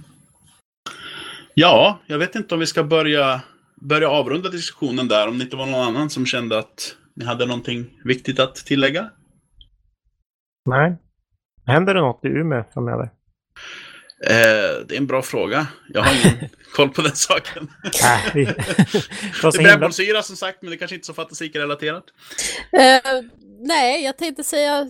Ja, 1.54 2.00
jag 2.08 2.18
vet 2.18 2.36
inte 2.36 2.54
om 2.54 2.60
vi 2.60 2.66
ska 2.66 2.84
börja, 2.84 3.42
börja 3.82 4.10
avrunda 4.10 4.50
diskussionen 4.50 5.08
där, 5.08 5.28
om 5.28 5.38
det 5.38 5.44
inte 5.44 5.56
var 5.56 5.66
någon 5.66 5.88
annan 5.88 6.10
som 6.10 6.26
kände 6.26 6.60
att 6.60 6.96
ni 7.16 7.26
hade 7.26 7.46
någonting 7.46 8.02
viktigt 8.04 8.40
att 8.40 8.56
tillägga? 8.56 9.12
Nej. 10.70 10.98
Händer 11.66 11.94
det 11.94 12.02
något 12.02 12.26
i 12.26 12.28
Umeå 12.28 12.64
framöver? 12.74 13.10
Eh, 14.24 14.86
det 14.88 14.96
är 14.96 14.98
en 14.98 15.08
bra 15.08 15.22
fråga. 15.22 15.68
Jag 15.94 16.02
har 16.02 16.14
ingen 16.14 16.50
koll 16.76 16.90
på 16.90 17.02
den 17.02 17.16
saken. 17.16 17.72
Det 18.34 19.60
är 19.60 19.64
brännbollsyra 19.64 20.24
som 20.24 20.36
sagt, 20.36 20.62
men 20.62 20.72
det 20.72 20.78
kanske 20.78 20.96
inte 20.96 21.04
är 21.04 21.08
så 21.08 21.14
fantasikrelaterat. 21.14 22.04
Uh, 22.74 23.22
nej, 23.60 24.04
jag 24.04 24.18
tänkte 24.18 24.44
säga 24.44 24.88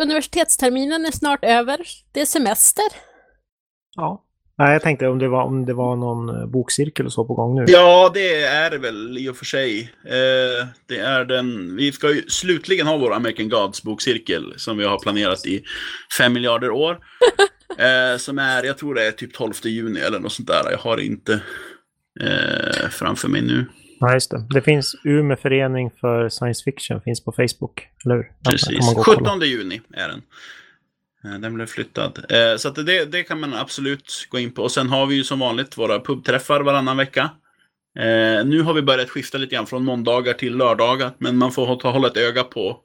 universitetsterminen 0.00 1.06
är 1.06 1.10
snart 1.10 1.44
över. 1.44 1.80
Det 2.12 2.20
är 2.20 2.26
semester. 2.26 2.84
Ja. 3.96 4.24
Nej, 4.58 4.72
jag 4.72 4.82
tänkte 4.82 5.08
om 5.08 5.18
det 5.18 5.28
var, 5.28 5.42
om 5.42 5.66
det 5.66 5.74
var 5.74 5.96
någon 5.96 6.28
eh, 6.28 6.46
bokcirkel 6.46 7.06
och 7.06 7.12
så 7.12 7.24
på 7.24 7.34
gång 7.34 7.54
nu. 7.54 7.64
Ja, 7.68 8.10
det 8.14 8.42
är 8.42 8.70
det 8.70 8.78
väl 8.78 9.18
i 9.18 9.28
och 9.28 9.36
för 9.36 9.44
sig. 9.44 9.92
Eh, 10.04 10.66
det 10.88 10.98
är 10.98 11.24
den... 11.24 11.76
Vi 11.76 11.92
ska 11.92 12.10
ju 12.10 12.22
slutligen 12.28 12.86
ha 12.86 12.96
vår 12.96 13.14
American 13.14 13.48
Gods 13.48 13.82
bokcirkel 13.82 14.54
som 14.56 14.78
vi 14.78 14.84
har 14.84 14.98
planerat 14.98 15.46
i 15.46 15.62
fem 16.18 16.32
miljarder 16.32 16.70
år. 16.70 16.98
eh, 17.78 18.16
som 18.18 18.38
är, 18.38 18.62
jag 18.62 18.78
tror 18.78 18.94
det 18.94 19.06
är 19.06 19.12
typ 19.12 19.34
12 19.34 19.52
juni 19.64 20.00
eller 20.00 20.20
något 20.20 20.32
sånt 20.32 20.48
där. 20.48 20.70
Jag 20.70 20.78
har 20.78 21.00
inte 21.00 21.42
eh, 22.20 22.88
framför 22.90 23.28
mig 23.28 23.42
nu. 23.42 23.66
Ja, 24.00 24.14
just 24.14 24.30
det. 24.30 24.46
Det 24.50 24.62
finns 24.62 24.96
Umeå 25.04 25.36
förening 25.36 25.90
för 26.00 26.28
science 26.28 26.64
fiction, 26.64 27.00
finns 27.00 27.24
på 27.24 27.32
Facebook, 27.32 27.88
eller 28.04 28.14
hur? 28.14 28.32
Precis. 28.50 28.94
17 29.06 29.40
juni 29.40 29.80
är 29.92 30.08
den. 30.08 30.22
Eh, 31.24 31.38
den 31.40 31.54
blev 31.54 31.66
flyttad. 31.66 32.24
Eh, 32.28 32.56
så 32.56 32.70
det, 32.70 33.04
det 33.04 33.22
kan 33.22 33.40
man 33.40 33.54
absolut 33.54 34.26
gå 34.30 34.38
in 34.38 34.52
på. 34.52 34.62
Och 34.62 34.72
sen 34.72 34.88
har 34.88 35.06
vi 35.06 35.14
ju 35.14 35.24
som 35.24 35.38
vanligt 35.38 35.78
våra 35.78 36.00
pubträffar 36.00 36.60
varannan 36.60 36.96
vecka. 36.96 37.30
Eh, 37.98 38.44
nu 38.44 38.62
har 38.62 38.74
vi 38.74 38.82
börjat 38.82 39.10
skifta 39.10 39.38
lite 39.38 39.54
grann 39.54 39.66
från 39.66 39.84
måndagar 39.84 40.32
till 40.32 40.56
lördagar. 40.56 41.10
Men 41.18 41.36
man 41.36 41.52
får 41.52 41.90
hålla 41.92 42.08
ett 42.08 42.16
öga 42.16 42.44
på, 42.44 42.80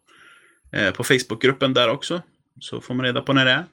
på 0.96 1.04
Facebookgruppen 1.04 1.74
där 1.74 1.90
också. 1.90 2.22
Så 2.60 2.82
får 2.82 2.94
man 2.94 3.06
reda 3.06 3.22
på 3.22 3.34
när 3.34 3.46
det 3.46 3.52
är. 3.52 3.64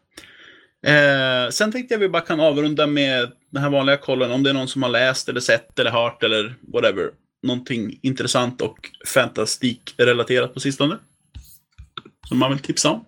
Sen 1.51 1.73
tänkte 1.73 1.95
jag 1.95 1.99
vi 1.99 2.09
bara 2.09 2.23
kan 2.23 2.41
avrunda 2.41 2.87
med 2.87 3.33
den 3.51 3.63
här 3.63 3.71
vanliga 3.71 3.97
kollen. 3.97 4.33
Om 4.33 4.43
det 4.43 4.51
är 4.51 4.55
någon 4.55 4.69
som 4.69 4.83
har 4.83 4.91
läst 4.91 5.29
eller 5.29 5.41
sett 5.41 5.79
eller 5.79 5.91
hört 5.91 6.23
eller 6.23 6.55
whatever. 6.73 7.11
Någonting 7.43 7.99
intressant 8.03 8.63
och 8.63 8.91
fantastik-relaterat 9.07 10.55
på 10.55 10.61
sistone. 10.61 10.99
Som 12.29 12.39
man 12.39 12.51
vill 12.51 12.59
tipsa 12.59 12.91
om. 12.91 13.05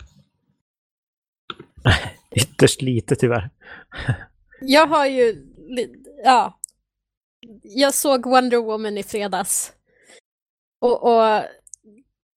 Ytterst 2.37 2.83
lite 2.83 3.17
tyvärr. 3.17 3.51
Jag 4.61 4.87
har 4.87 5.07
ju, 5.07 5.47
ja. 6.25 6.61
Jag 7.63 7.95
såg 7.95 8.27
Wonder 8.27 8.57
Woman 8.57 8.99
i 8.99 9.03
fredags. 9.03 9.73
Och, 10.81 11.03
och 11.03 11.45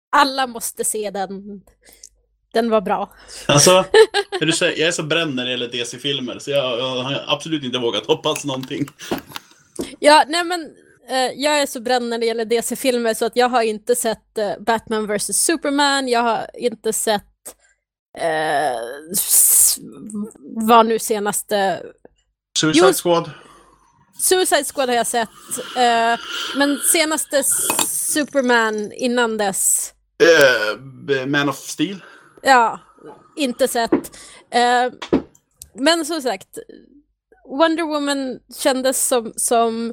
alla 0.10 0.47
måste 0.47 0.86
se 0.86 1.12
den. 1.12 1.62
Den 2.53 2.69
var 2.69 2.81
bra. 2.81 3.13
Alltså, 3.45 3.85
du 4.39 4.51
säger, 4.51 4.79
jag 4.79 4.88
är 4.88 4.91
så 4.91 5.03
bränd 5.03 5.35
när 5.35 5.45
det 5.45 5.51
gäller 5.51 5.67
DC-filmer 5.67 6.39
så 6.39 6.51
jag, 6.51 6.79
jag, 6.79 7.03
har 7.03 7.23
absolut 7.27 7.63
inte 7.63 7.77
vågat 7.77 8.05
hoppas 8.05 8.45
någonting. 8.45 8.89
Ja, 9.99 10.23
nej 10.27 10.43
men 10.43 10.62
eh, 11.09 11.31
jag 11.35 11.62
är 11.62 11.65
så 11.65 11.81
bränd 11.81 12.09
när 12.09 12.17
det 12.17 12.25
gäller 12.25 12.45
DC-filmer 12.45 13.13
så 13.13 13.25
att 13.25 13.35
jag 13.35 13.49
har 13.49 13.62
inte 13.62 13.95
sett 13.95 14.38
eh, 14.38 14.51
Batman 14.59 15.07
vs 15.07 15.45
Superman, 15.45 16.07
jag 16.07 16.21
har 16.21 16.47
inte 16.53 16.93
sett 16.93 17.23
eh, 18.17 18.79
var 20.41 20.83
nu 20.83 20.99
senaste... 20.99 21.81
Suicide 22.59 22.88
jo, 22.88 22.93
Squad? 22.93 23.31
Suicide 24.19 24.65
Squad 24.73 24.89
har 24.89 24.95
jag 24.95 25.07
sett. 25.07 25.29
Eh, 25.77 26.19
men 26.57 26.77
senaste 26.93 27.43
Superman 27.88 28.91
innan 28.91 29.38
dess... 29.38 29.93
Uh, 30.23 31.25
Man 31.25 31.50
of 31.50 31.58
Steel? 31.58 32.04
Ja, 32.42 32.79
inte 33.35 33.67
sett. 33.67 34.17
Eh, 34.50 34.94
men 35.73 36.06
som 36.06 36.21
sagt, 36.21 36.60
Wonder 37.50 37.83
Woman 37.83 38.40
kändes 38.56 39.08
som... 39.08 39.33
som 39.35 39.90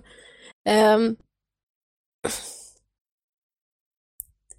eh, 0.68 0.98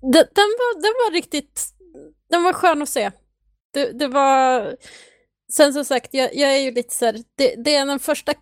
den, 0.02 0.28
den, 0.36 0.50
var, 0.60 0.82
den 0.82 0.94
var 1.06 1.12
riktigt... 1.12 1.74
Den 2.30 2.44
var 2.44 2.54
skön 2.54 2.82
att 2.82 2.90
se. 2.90 3.12
Det, 3.74 3.92
det 3.92 4.08
var... 4.08 4.76
Sen 5.54 5.74
som 5.74 5.86
sagt, 5.86 6.14
jag, 6.14 6.36
jag 6.36 6.56
är 6.56 6.60
ju 6.60 6.72
lite 6.72 6.94
så 6.94 7.06
här, 7.06 7.24
det, 7.36 7.56
det, 7.56 7.76
är 7.76 7.86
den 7.86 8.00
första 8.00 8.34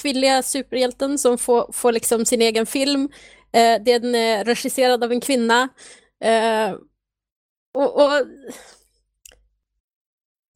kvinnliga 0.00 0.42
superhjälten 0.42 1.18
som 1.18 1.38
får, 1.38 1.72
får 1.72 1.92
liksom 1.92 2.24
sin 2.24 2.42
egen 2.42 2.66
film. 2.66 3.08
Eh, 3.52 3.82
den 3.82 4.14
är 4.14 4.44
regisserad 4.44 5.04
av 5.04 5.12
en 5.12 5.20
kvinna. 5.20 5.68
Eh, 6.24 6.72
och, 7.74 7.94
och, 7.94 8.26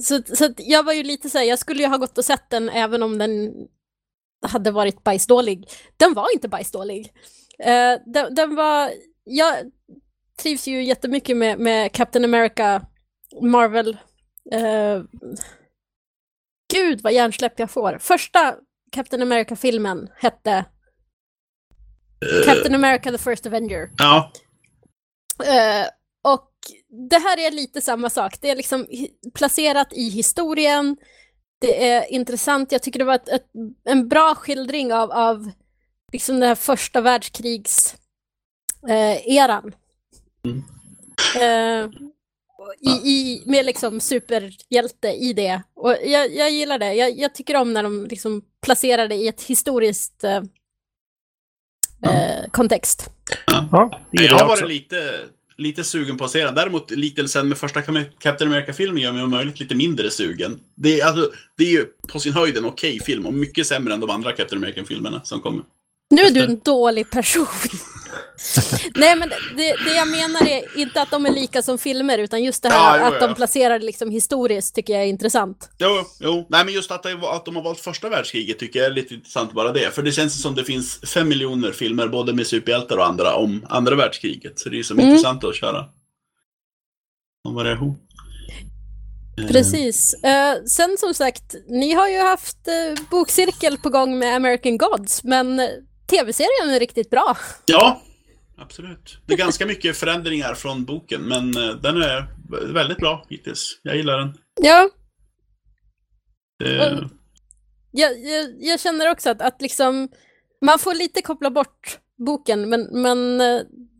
så, 0.03 0.23
så 0.23 0.55
jag 0.57 0.83
var 0.83 0.93
ju 0.93 1.03
lite 1.03 1.31
så 1.31 1.39
här, 1.39 1.45
jag 1.45 1.59
skulle 1.59 1.83
ju 1.83 1.89
ha 1.89 1.97
gått 1.97 2.19
och 2.19 2.25
sett 2.25 2.51
den 2.51 2.69
även 2.69 3.03
om 3.03 3.19
den 3.19 3.53
hade 4.47 4.71
varit 4.71 5.05
bajsdålig. 5.05 5.69
Den 5.97 6.15
var 6.15 6.35
inte 6.35 6.49
bajsdålig. 6.49 7.13
Eh, 7.59 7.99
den, 8.07 8.35
den 8.35 8.55
var, 8.55 8.91
jag 9.25 9.55
trivs 10.43 10.69
ju 10.69 10.85
jättemycket 10.85 11.37
med, 11.37 11.59
med 11.59 11.93
Captain 11.93 12.25
America, 12.25 12.87
Marvel 13.43 13.99
Uh, 14.55 15.05
gud 16.73 17.01
vad 17.03 17.13
hjärnsläpp 17.13 17.59
jag 17.59 17.71
får. 17.71 17.99
Första 17.99 18.57
Captain 18.93 19.23
America-filmen 19.23 20.09
hette 20.17 20.65
uh, 22.25 22.45
Captain 22.45 22.75
America 22.75 23.11
the 23.11 23.19
First 23.19 23.47
Avenger. 23.47 23.91
Ja. 23.99 24.33
Eh, 25.45 25.87
och 26.25 26.52
det 26.93 27.19
här 27.19 27.39
är 27.39 27.51
lite 27.51 27.81
samma 27.81 28.11
sak. 28.11 28.37
Det 28.41 28.51
är 28.51 28.57
liksom 28.57 28.87
placerat 29.35 29.93
i 29.93 30.09
historien. 30.09 30.97
Det 31.61 31.89
är 31.89 32.13
intressant. 32.13 32.73
Jag 32.73 32.83
tycker 32.83 32.99
det 32.99 33.05
var 33.05 33.15
ett, 33.15 33.29
ett, 33.29 33.47
en 33.85 34.09
bra 34.09 34.35
skildring 34.35 34.93
av, 34.93 35.13
av 35.13 35.51
liksom 36.13 36.41
den 36.41 36.49
här 36.49 36.55
första 36.55 37.01
världskrigs 37.01 37.97
eh, 38.89 39.37
eran. 39.37 39.73
Mm. 40.45 40.63
Eh, 41.37 41.91
i, 42.81 42.91
i, 42.91 43.43
med 43.47 43.67
liksom 43.67 44.01
superhjälte 44.01 45.09
i 45.09 45.33
det. 45.33 45.63
Och 45.75 45.97
jag, 46.05 46.35
jag 46.35 46.51
gillar 46.51 46.79
det. 46.79 46.95
Jag, 46.95 47.19
jag, 47.19 47.35
tycker 47.35 47.57
om 47.57 47.73
när 47.73 47.83
de 47.83 48.07
liksom 48.07 48.43
placerar 48.63 49.09
det 49.09 49.15
i 49.15 49.29
ett 49.29 49.43
historiskt 49.43 50.25
eh, 50.25 50.43
eh 52.07 52.51
kontext. 52.51 53.11
Ja, 53.47 54.01
jag 54.11 54.39
har 54.39 54.49
varit 54.49 54.69
lite, 54.69 54.97
lite 55.57 55.85
sugen 55.85 56.17
på 56.17 56.25
att 56.25 56.31
se 56.31 56.45
den. 56.45 56.55
Däremot 56.55 56.91
lite 56.91 57.29
sen 57.29 57.49
med 57.49 57.59
första 57.59 57.83
Captain 58.19 58.53
America-filmen 58.53 59.03
gör 59.03 59.13
mig 59.13 59.23
om 59.23 59.31
möjligt 59.31 59.61
lite 59.61 59.75
mindre 59.75 60.11
sugen. 60.11 60.61
Det 60.77 61.01
är, 61.01 61.07
alltså, 61.07 61.31
det 61.57 61.65
är 61.65 61.71
ju 61.71 61.87
på 62.09 62.21
sin 62.21 62.33
höjd 62.33 62.57
en 62.57 62.65
okej 62.65 62.95
okay 62.95 63.05
film 63.05 63.27
och 63.27 63.35
mycket 63.35 63.67
sämre 63.67 63.95
än 63.95 64.01
de 64.01 64.11
andra 64.11 64.33
Captain 64.33 64.63
America-filmerna 64.63 65.21
som 65.25 65.41
kommer. 65.41 65.63
Nu 66.11 66.23
är 66.23 66.31
du 66.31 66.41
en 66.41 66.61
dålig 66.65 67.11
person. 67.11 67.47
Nej, 68.95 69.17
men 69.17 69.29
det, 69.29 69.77
det, 69.85 69.95
jag 69.95 70.09
menar 70.09 70.49
är 70.49 70.79
inte 70.79 71.03
att 71.03 71.11
de 71.11 71.27
är 71.27 71.31
lika 71.31 71.63
som 71.63 71.79
filmer, 71.79 72.19
utan 72.19 72.43
just 72.43 72.63
det 72.63 72.69
här 72.69 72.99
ja, 72.99 73.01
jo, 73.01 73.15
att 73.15 73.21
ja. 73.21 73.27
de 73.27 73.35
placerar 73.35 73.81
liksom 73.81 74.11
historiskt 74.11 74.75
tycker 74.75 74.93
jag 74.93 75.03
är 75.03 75.07
intressant. 75.07 75.71
Jo, 75.79 76.05
jo. 76.21 76.47
Nej, 76.51 76.65
men 76.65 76.75
just 76.75 76.91
att, 76.91 77.03
det, 77.03 77.13
att 77.13 77.45
de 77.45 77.57
har 77.57 77.63
valt 77.63 77.81
första 77.81 78.09
världskriget 78.09 78.59
tycker 78.59 78.79
jag 78.79 78.87
är 78.87 78.95
lite 78.95 79.15
intressant 79.15 79.53
bara 79.53 79.73
det. 79.73 79.95
För 79.95 80.03
det 80.03 80.13
känns 80.13 80.43
som 80.43 80.55
det 80.55 80.65
finns 80.65 81.01
fem 81.01 81.29
miljoner 81.29 81.73
filmer, 81.73 82.09
både 82.09 82.33
med 82.33 82.47
superhjältar 82.47 82.97
och 82.97 83.07
andra, 83.07 83.35
om 83.35 83.67
andra 83.69 83.95
världskriget. 83.95 84.59
Så 84.59 84.69
det 84.69 84.79
är 84.79 84.83
som 84.83 84.99
mm. 84.99 85.11
intressant 85.11 85.45
att 85.45 85.57
köra. 85.57 85.85
Om 87.49 87.55
det 87.55 87.71
är 87.71 87.75
ihop. 87.75 87.99
Precis. 89.49 90.15
Uh, 90.25 90.65
sen 90.65 90.97
som 90.99 91.15
sagt, 91.15 91.55
ni 91.69 91.93
har 91.93 92.09
ju 92.09 92.19
haft 92.19 92.57
uh, 92.69 93.05
bokcirkel 93.11 93.79
på 93.79 93.91
gång 93.91 94.19
med 94.19 94.37
American 94.37 94.79
Gods, 94.79 95.25
men 95.25 95.61
tv-serien 96.11 96.75
är 96.75 96.81
riktigt 96.81 97.11
bra. 97.11 97.37
Ja, 97.67 98.03
absolut. 98.63 99.19
Det 99.27 99.33
är 99.33 99.39
ganska 99.39 99.67
mycket 99.67 99.97
förändringar 99.97 100.55
från 100.55 100.85
boken, 100.85 101.23
men 101.23 101.59
uh, 101.59 101.77
den 101.77 101.97
är 101.97 102.27
väldigt 102.73 102.99
bra 102.99 103.27
hittills. 103.29 103.81
Jag 103.83 103.97
gillar 103.97 104.19
den. 104.19 104.35
Ja. 104.63 104.91
Uh. 106.65 107.07
Jag, 107.91 108.21
jag, 108.21 108.55
jag, 108.59 108.81
känner 108.81 109.11
också 109.11 109.31
att, 109.31 109.43
att 109.43 109.63
liksom, 109.63 110.09
man 110.65 110.79
får 110.79 110.95
lite 110.95 111.23
koppla 111.23 111.51
bort 111.51 111.99
boken, 112.27 112.69
men, 112.69 113.03
men 113.03 113.39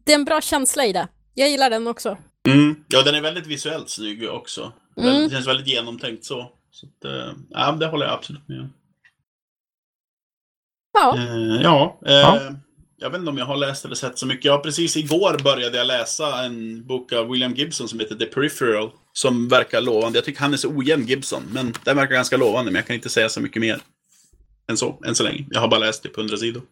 det 0.07 0.13
är 0.13 0.15
en 0.15 0.25
bra 0.25 0.41
känsla 0.41 0.85
i 0.87 0.93
det. 0.93 1.09
Jag 1.35 1.51
gillar 1.51 1.71
den 1.71 1.87
också. 1.87 2.19
Mm. 2.49 2.85
Ja, 2.89 3.03
den 3.03 3.15
är 3.15 3.21
väldigt 3.21 3.47
visuellt 3.47 3.91
snygg 3.91 4.31
också. 4.31 4.73
Mm. 4.97 5.23
Det 5.23 5.31
känns 5.31 5.47
väldigt 5.47 5.67
genomtänkt 5.67 6.25
så. 6.25 6.53
så 6.71 6.87
att, 6.87 7.13
ja, 7.51 7.73
det 7.73 7.87
håller 7.87 8.07
jag 8.07 8.15
absolut 8.15 8.49
med 8.49 8.61
om. 8.61 8.73
Ja. 10.93 11.17
Eh, 11.17 11.63
ja, 11.63 12.01
eh, 12.07 12.13
ja. 12.13 12.55
Jag 13.03 13.11
vet 13.11 13.19
inte 13.19 13.31
om 13.31 13.39
jag 13.39 13.47
har 13.47 13.57
läst 13.57 13.85
eller 13.85 13.95
sett 13.95 14.19
så 14.19 14.27
mycket. 14.27 14.45
Ja, 14.45 14.59
precis 14.59 14.97
igår 14.97 15.43
började 15.45 15.79
jag 15.79 15.87
läsa 15.87 16.45
en 16.45 16.87
bok 16.87 17.13
av 17.13 17.31
William 17.31 17.55
Gibson 17.55 17.89
som 17.89 18.01
heter 18.01 18.15
The 18.15 18.27
Peripheral. 18.27 18.91
Som 19.13 19.49
verkar 19.49 19.81
lovande. 19.81 20.19
Jag 20.19 20.25
tycker 20.25 20.41
han 20.41 20.53
är 20.53 20.57
så 20.57 20.69
ojämn 20.69 21.07
Gibson, 21.07 21.43
men 21.53 21.75
den 21.85 21.97
verkar 21.97 22.15
ganska 22.15 22.37
lovande. 22.37 22.71
Men 22.71 22.79
jag 22.79 22.87
kan 22.87 22.97
inte 22.97 23.09
säga 23.09 23.29
så 23.29 23.41
mycket 23.41 23.61
mer 23.61 23.81
än 24.71 24.77
så, 24.77 25.01
än 25.07 25.15
så 25.15 25.23
länge. 25.23 25.47
Jag 25.51 25.61
har 25.61 25.69
bara 25.69 25.81
läst 25.81 26.03
typ 26.03 26.19
100 26.19 26.37
sidor. 26.37 26.63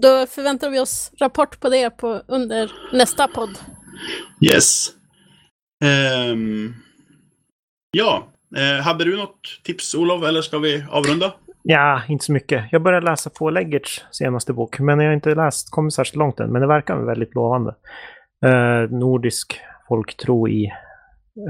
Då 0.00 0.26
förväntar 0.26 0.70
vi 0.70 0.78
oss 0.78 1.10
rapport 1.18 1.60
på 1.60 1.68
det 1.68 1.90
på, 1.90 2.22
under 2.28 2.72
nästa 2.92 3.28
podd. 3.28 3.58
Yes. 4.40 4.92
Um, 6.30 6.74
ja, 7.90 8.28
uh, 8.58 8.82
hade 8.82 9.04
du 9.04 9.16
något 9.16 9.60
tips 9.62 9.94
Olof, 9.94 10.24
eller 10.24 10.42
ska 10.42 10.58
vi 10.58 10.84
avrunda? 10.90 11.32
Ja, 11.62 12.02
inte 12.08 12.24
så 12.24 12.32
mycket. 12.32 12.64
Jag 12.72 12.82
började 12.82 13.06
läsa 13.06 13.30
på 13.30 13.50
Leggerts 13.50 14.04
senaste 14.10 14.52
bok, 14.52 14.78
men 14.78 14.98
jag 14.98 15.06
har 15.06 15.14
inte 15.14 15.34
läst, 15.34 15.70
kommit 15.70 15.94
särskilt 15.94 16.16
långt 16.16 16.40
än, 16.40 16.52
men 16.52 16.60
det 16.60 16.66
verkar 16.66 16.96
väldigt 16.96 17.34
lovande. 17.34 17.74
Eh, 18.44 18.90
nordisk 18.90 19.60
folktro 19.88 20.48
i 20.48 20.64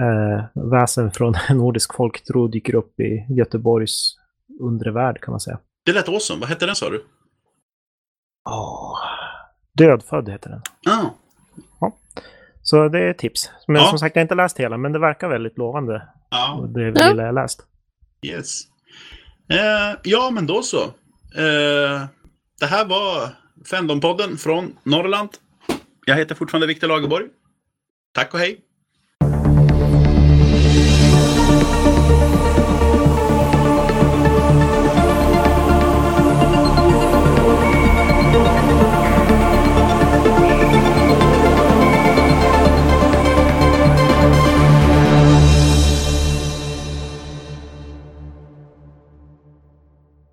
eh, 0.00 0.44
väsen 0.70 1.10
från 1.10 1.34
nordisk 1.56 1.94
folktro 1.94 2.48
dyker 2.48 2.74
upp 2.74 3.00
i 3.00 3.26
Göteborgs 3.28 4.16
undre 4.60 4.90
värld 4.90 5.20
kan 5.20 5.32
man 5.32 5.40
säga. 5.40 5.58
Det 5.86 5.92
lät 5.92 6.08
awesome. 6.08 6.40
Vad 6.40 6.48
hette 6.48 6.66
den 6.66 6.74
sa 6.74 6.90
du? 6.90 7.04
Oh, 8.50 8.98
Dödfödd 9.78 10.28
heter 10.28 10.50
den. 10.50 10.62
Ah. 10.92 11.10
Ja. 11.80 11.92
Så 12.62 12.88
det 12.88 12.98
är 12.98 13.10
ett 13.10 13.18
tips. 13.18 13.50
Men 13.66 13.76
ja. 13.76 13.88
som 13.88 13.98
sagt, 13.98 14.16
jag 14.16 14.20
har 14.20 14.24
inte 14.24 14.34
läst 14.34 14.60
hela, 14.60 14.76
men 14.76 14.92
det 14.92 14.98
verkar 14.98 15.28
väldigt 15.28 15.58
lovande. 15.58 16.08
Ja. 16.30 16.66
Det 16.68 16.90
lilla 16.90 17.22
jag 17.22 17.34
läst. 17.34 17.66
Yes. 18.26 18.71
Eh, 19.52 19.98
ja, 20.02 20.30
men 20.30 20.46
då 20.46 20.62
så. 20.62 20.82
Eh, 21.34 22.04
det 22.60 22.66
här 22.66 22.84
var 22.84 23.28
Fendompodden 23.70 24.36
från 24.38 24.76
Norrland. 24.82 25.28
Jag 26.06 26.16
heter 26.16 26.34
fortfarande 26.34 26.66
Viktor 26.66 26.88
Lagerborg. 26.88 27.26
Tack 28.14 28.34
och 28.34 28.40
hej! 28.40 28.60